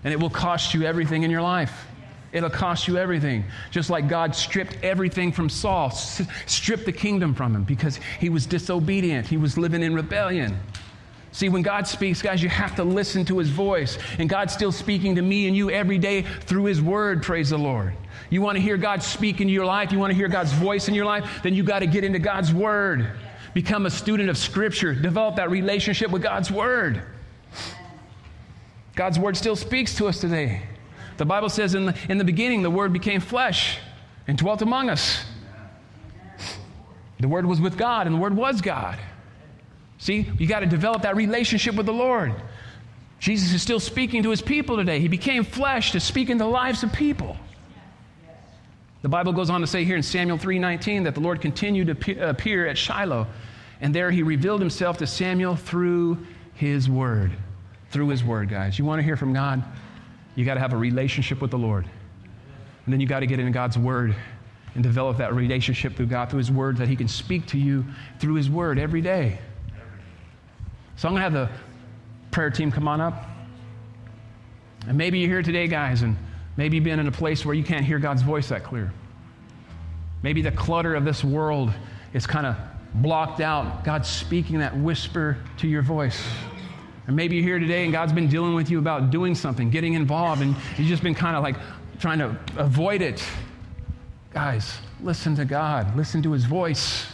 And 0.03 0.13
it 0.13 0.19
will 0.19 0.29
cost 0.29 0.75
you 0.75 0.83
everything 0.83 1.23
in 1.23 1.31
your 1.31 1.41
life. 1.41 1.87
It'll 2.35 2.49
cost 2.49 2.85
you 2.85 2.97
everything. 2.97 3.45
Just 3.71 3.89
like 3.89 4.09
God 4.09 4.35
stripped 4.35 4.77
everything 4.83 5.31
from 5.31 5.47
Saul, 5.47 5.89
stripped 5.89 6.85
the 6.85 6.91
kingdom 6.91 7.33
from 7.33 7.55
him 7.55 7.63
because 7.63 7.97
he 8.19 8.27
was 8.27 8.45
disobedient. 8.45 9.25
He 9.25 9.37
was 9.37 9.57
living 9.57 9.81
in 9.81 9.95
rebellion. 9.95 10.59
See, 11.31 11.47
when 11.47 11.61
God 11.61 11.87
speaks, 11.87 12.21
guys, 12.21 12.43
you 12.43 12.49
have 12.49 12.75
to 12.75 12.83
listen 12.83 13.23
to 13.25 13.37
his 13.37 13.49
voice. 13.49 13.97
And 14.19 14.27
God's 14.27 14.53
still 14.53 14.73
speaking 14.73 15.15
to 15.15 15.21
me 15.21 15.47
and 15.47 15.55
you 15.55 15.71
every 15.71 15.97
day 15.97 16.23
through 16.41 16.65
his 16.65 16.81
word, 16.81 17.23
praise 17.23 17.51
the 17.51 17.57
Lord. 17.57 17.93
You 18.29 18.41
want 18.41 18.57
to 18.57 18.61
hear 18.61 18.75
God 18.75 19.01
speak 19.01 19.39
into 19.39 19.53
your 19.53 19.65
life, 19.65 19.93
you 19.93 19.99
want 19.99 20.11
to 20.11 20.17
hear 20.17 20.27
God's 20.27 20.51
voice 20.51 20.89
in 20.89 20.93
your 20.93 21.05
life, 21.05 21.39
then 21.41 21.53
you 21.53 21.63
got 21.63 21.79
to 21.79 21.87
get 21.87 22.03
into 22.03 22.19
God's 22.19 22.53
word. 22.53 23.11
Become 23.53 23.85
a 23.85 23.89
student 23.89 24.29
of 24.29 24.37
scripture, 24.37 24.93
develop 24.93 25.37
that 25.37 25.49
relationship 25.49 26.11
with 26.11 26.21
God's 26.21 26.51
word. 26.51 27.01
God's 28.93 29.19
word 29.19 29.37
still 29.37 29.55
speaks 29.55 29.95
to 29.95 30.07
us 30.07 30.19
today. 30.19 30.63
The 31.17 31.25
Bible 31.25 31.49
says 31.49 31.75
in 31.75 31.87
the, 31.87 31.97
in 32.09 32.17
the 32.17 32.23
beginning, 32.23 32.61
the 32.61 32.69
Word 32.69 32.91
became 32.91 33.21
flesh 33.21 33.79
and 34.27 34.37
dwelt 34.37 34.61
among 34.61 34.89
us. 34.89 35.25
The 37.19 37.27
Word 37.27 37.45
was 37.45 37.61
with 37.61 37.77
God, 37.77 38.07
and 38.07 38.15
the 38.15 38.19
Word 38.19 38.35
was 38.35 38.61
God. 38.61 38.99
See, 39.97 40.29
you 40.37 40.47
got 40.47 40.59
to 40.59 40.65
develop 40.65 41.03
that 41.03 41.15
relationship 41.15 41.75
with 41.75 41.85
the 41.85 41.93
Lord. 41.93 42.33
Jesus 43.19 43.53
is 43.53 43.61
still 43.61 43.79
speaking 43.79 44.23
to 44.23 44.29
his 44.29 44.41
people 44.41 44.75
today. 44.75 44.99
He 44.99 45.07
became 45.07 45.43
flesh 45.43 45.91
to 45.93 45.99
speak 45.99 46.29
in 46.29 46.37
the 46.37 46.45
lives 46.45 46.83
of 46.83 46.91
people. 46.91 47.37
The 49.01 49.09
Bible 49.09 49.33
goes 49.33 49.49
on 49.49 49.61
to 49.61 49.67
say 49.67 49.85
here 49.85 49.95
in 49.95 50.03
Samuel 50.03 50.37
3:19 50.37 51.03
that 51.03 51.13
the 51.13 51.21
Lord 51.21 51.39
continued 51.39 51.87
to 51.87 52.29
appear 52.29 52.67
at 52.67 52.77
Shiloh, 52.77 53.27
and 53.79 53.95
there 53.95 54.11
he 54.11 54.23
revealed 54.23 54.59
himself 54.59 54.97
to 54.97 55.07
Samuel 55.07 55.55
through 55.55 56.25
his 56.55 56.89
word. 56.89 57.31
Through 57.91 58.09
his 58.09 58.23
word, 58.23 58.49
guys. 58.49 58.77
You 58.77 58.85
want 58.85 58.99
to 58.99 59.03
hear 59.03 59.15
from 59.15 59.31
God? 59.31 59.63
You 60.35 60.45
got 60.45 60.55
to 60.55 60.59
have 60.59 60.73
a 60.73 60.77
relationship 60.77 61.41
with 61.41 61.51
the 61.51 61.57
Lord. 61.57 61.85
And 62.85 62.93
then 62.93 62.99
you 62.99 63.07
got 63.07 63.21
to 63.21 63.27
get 63.27 63.39
into 63.39 63.51
God's 63.51 63.77
Word 63.77 64.15
and 64.75 64.83
develop 64.83 65.17
that 65.17 65.33
relationship 65.33 65.95
through 65.95 66.07
God, 66.07 66.29
through 66.29 66.39
His 66.39 66.51
Word, 66.51 66.77
that 66.77 66.87
He 66.87 66.95
can 66.95 67.07
speak 67.07 67.47
to 67.47 67.57
you 67.57 67.85
through 68.19 68.35
His 68.35 68.49
Word 68.49 68.77
every 68.77 69.01
day. 69.01 69.39
So 70.97 71.07
I'm 71.07 71.13
going 71.13 71.31
to 71.31 71.39
have 71.39 71.49
the 71.49 71.49
prayer 72.31 72.49
team 72.49 72.71
come 72.71 72.87
on 72.87 73.01
up. 73.01 73.25
And 74.87 74.97
maybe 74.97 75.19
you're 75.19 75.29
here 75.29 75.41
today, 75.41 75.67
guys, 75.67 76.03
and 76.03 76.15
maybe 76.57 76.77
you've 76.77 76.83
been 76.83 76.99
in 76.99 77.07
a 77.07 77.11
place 77.11 77.45
where 77.45 77.55
you 77.55 77.63
can't 77.63 77.85
hear 77.85 77.97
God's 77.97 78.21
voice 78.21 78.49
that 78.49 78.63
clear. 78.63 78.91
Maybe 80.21 80.41
the 80.41 80.51
clutter 80.51 80.95
of 80.95 81.05
this 81.05 81.23
world 81.23 81.71
is 82.13 82.27
kind 82.27 82.45
of 82.45 82.55
blocked 82.95 83.41
out. 83.41 83.83
God's 83.83 84.09
speaking 84.09 84.59
that 84.59 84.77
whisper 84.77 85.37
to 85.57 85.67
your 85.67 85.81
voice. 85.81 86.21
And 87.07 87.15
maybe 87.15 87.35
you're 87.35 87.45
here 87.45 87.59
today 87.59 87.83
and 87.83 87.91
God's 87.91 88.13
been 88.13 88.27
dealing 88.27 88.55
with 88.55 88.69
you 88.69 88.79
about 88.79 89.11
doing 89.11 89.35
something, 89.35 89.69
getting 89.69 89.93
involved, 89.93 90.41
and 90.41 90.55
you've 90.77 90.87
just 90.87 91.03
been 91.03 91.15
kind 91.15 91.35
of 91.35 91.43
like 91.43 91.55
trying 91.99 92.19
to 92.19 92.37
avoid 92.57 93.01
it. 93.01 93.23
Guys, 94.33 94.77
listen 95.01 95.35
to 95.35 95.45
God, 95.45 95.95
listen 95.95 96.21
to 96.23 96.31
his 96.31 96.45
voice. 96.45 97.07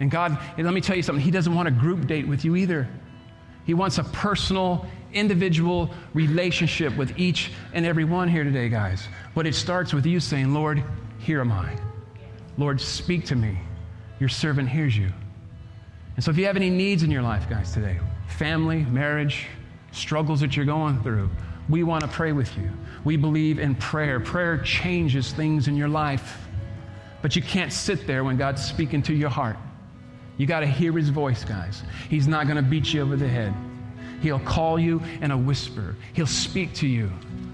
And 0.00 0.10
God, 0.10 0.36
and 0.56 0.64
let 0.64 0.74
me 0.74 0.80
tell 0.80 0.96
you 0.96 1.02
something, 1.02 1.24
he 1.24 1.30
doesn't 1.30 1.54
want 1.54 1.68
a 1.68 1.70
group 1.70 2.06
date 2.06 2.26
with 2.26 2.44
you 2.44 2.56
either. 2.56 2.88
He 3.64 3.72
wants 3.72 3.98
a 3.98 4.04
personal, 4.04 4.86
individual 5.12 5.90
relationship 6.12 6.96
with 6.96 7.18
each 7.18 7.52
and 7.72 7.86
every 7.86 8.04
one 8.04 8.28
here 8.28 8.44
today, 8.44 8.68
guys. 8.68 9.08
But 9.34 9.46
it 9.46 9.54
starts 9.54 9.94
with 9.94 10.04
you 10.04 10.20
saying, 10.20 10.52
Lord, 10.52 10.82
here 11.18 11.40
am 11.40 11.52
I. 11.52 11.76
Lord, 12.58 12.80
speak 12.80 13.24
to 13.26 13.36
me. 13.36 13.58
Your 14.20 14.28
servant 14.28 14.68
hears 14.68 14.96
you. 14.96 15.10
And 16.16 16.24
so 16.24 16.30
if 16.30 16.36
you 16.36 16.46
have 16.46 16.56
any 16.56 16.70
needs 16.70 17.02
in 17.02 17.10
your 17.10 17.22
life, 17.22 17.48
guys, 17.48 17.72
today, 17.72 17.98
family, 18.28 18.84
marriage, 18.84 19.46
struggles 19.92 20.40
that 20.40 20.56
you're 20.56 20.66
going 20.66 21.02
through, 21.02 21.30
we 21.68 21.82
want 21.82 22.02
to 22.02 22.08
pray 22.08 22.32
with 22.32 22.56
you. 22.58 22.70
We 23.04 23.16
believe 23.16 23.58
in 23.58 23.74
prayer. 23.74 24.20
Prayer 24.20 24.58
changes 24.58 25.32
things 25.32 25.68
in 25.68 25.76
your 25.76 25.88
life. 25.88 26.38
But 27.22 27.36
you 27.36 27.42
can't 27.42 27.72
sit 27.72 28.06
there 28.06 28.22
when 28.22 28.36
God's 28.36 28.62
speaking 28.62 29.02
to 29.04 29.14
your 29.14 29.30
heart. 29.30 29.56
You 30.36 30.46
got 30.46 30.60
to 30.60 30.66
hear 30.66 30.92
his 30.92 31.08
voice, 31.08 31.44
guys. 31.44 31.82
He's 32.10 32.26
not 32.26 32.46
going 32.46 32.56
to 32.56 32.62
beat 32.62 32.92
you 32.92 33.02
over 33.02 33.16
the 33.16 33.28
head. 33.28 33.54
He'll 34.20 34.40
call 34.40 34.78
you 34.78 35.00
in 35.20 35.30
a 35.30 35.38
whisper. 35.38 35.96
He'll 36.12 36.26
speak 36.26 36.74
to 36.74 36.86
you. 36.86 37.10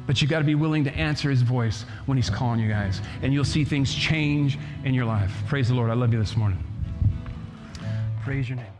But 0.06 0.20
you 0.20 0.26
got 0.26 0.38
to 0.38 0.44
be 0.44 0.56
willing 0.56 0.84
to 0.84 0.92
answer 0.94 1.30
his 1.30 1.42
voice 1.42 1.84
when 2.06 2.16
he's 2.18 2.30
calling 2.30 2.58
you 2.58 2.68
guys. 2.68 3.00
And 3.22 3.32
you'll 3.32 3.44
see 3.44 3.64
things 3.64 3.94
change 3.94 4.58
in 4.84 4.94
your 4.94 5.04
life. 5.04 5.32
Praise 5.46 5.68
the 5.68 5.74
Lord. 5.74 5.90
I 5.90 5.94
love 5.94 6.12
you 6.12 6.18
this 6.18 6.36
morning. 6.36 6.62
Praise 8.24 8.48
your 8.48 8.56
name. 8.56 8.79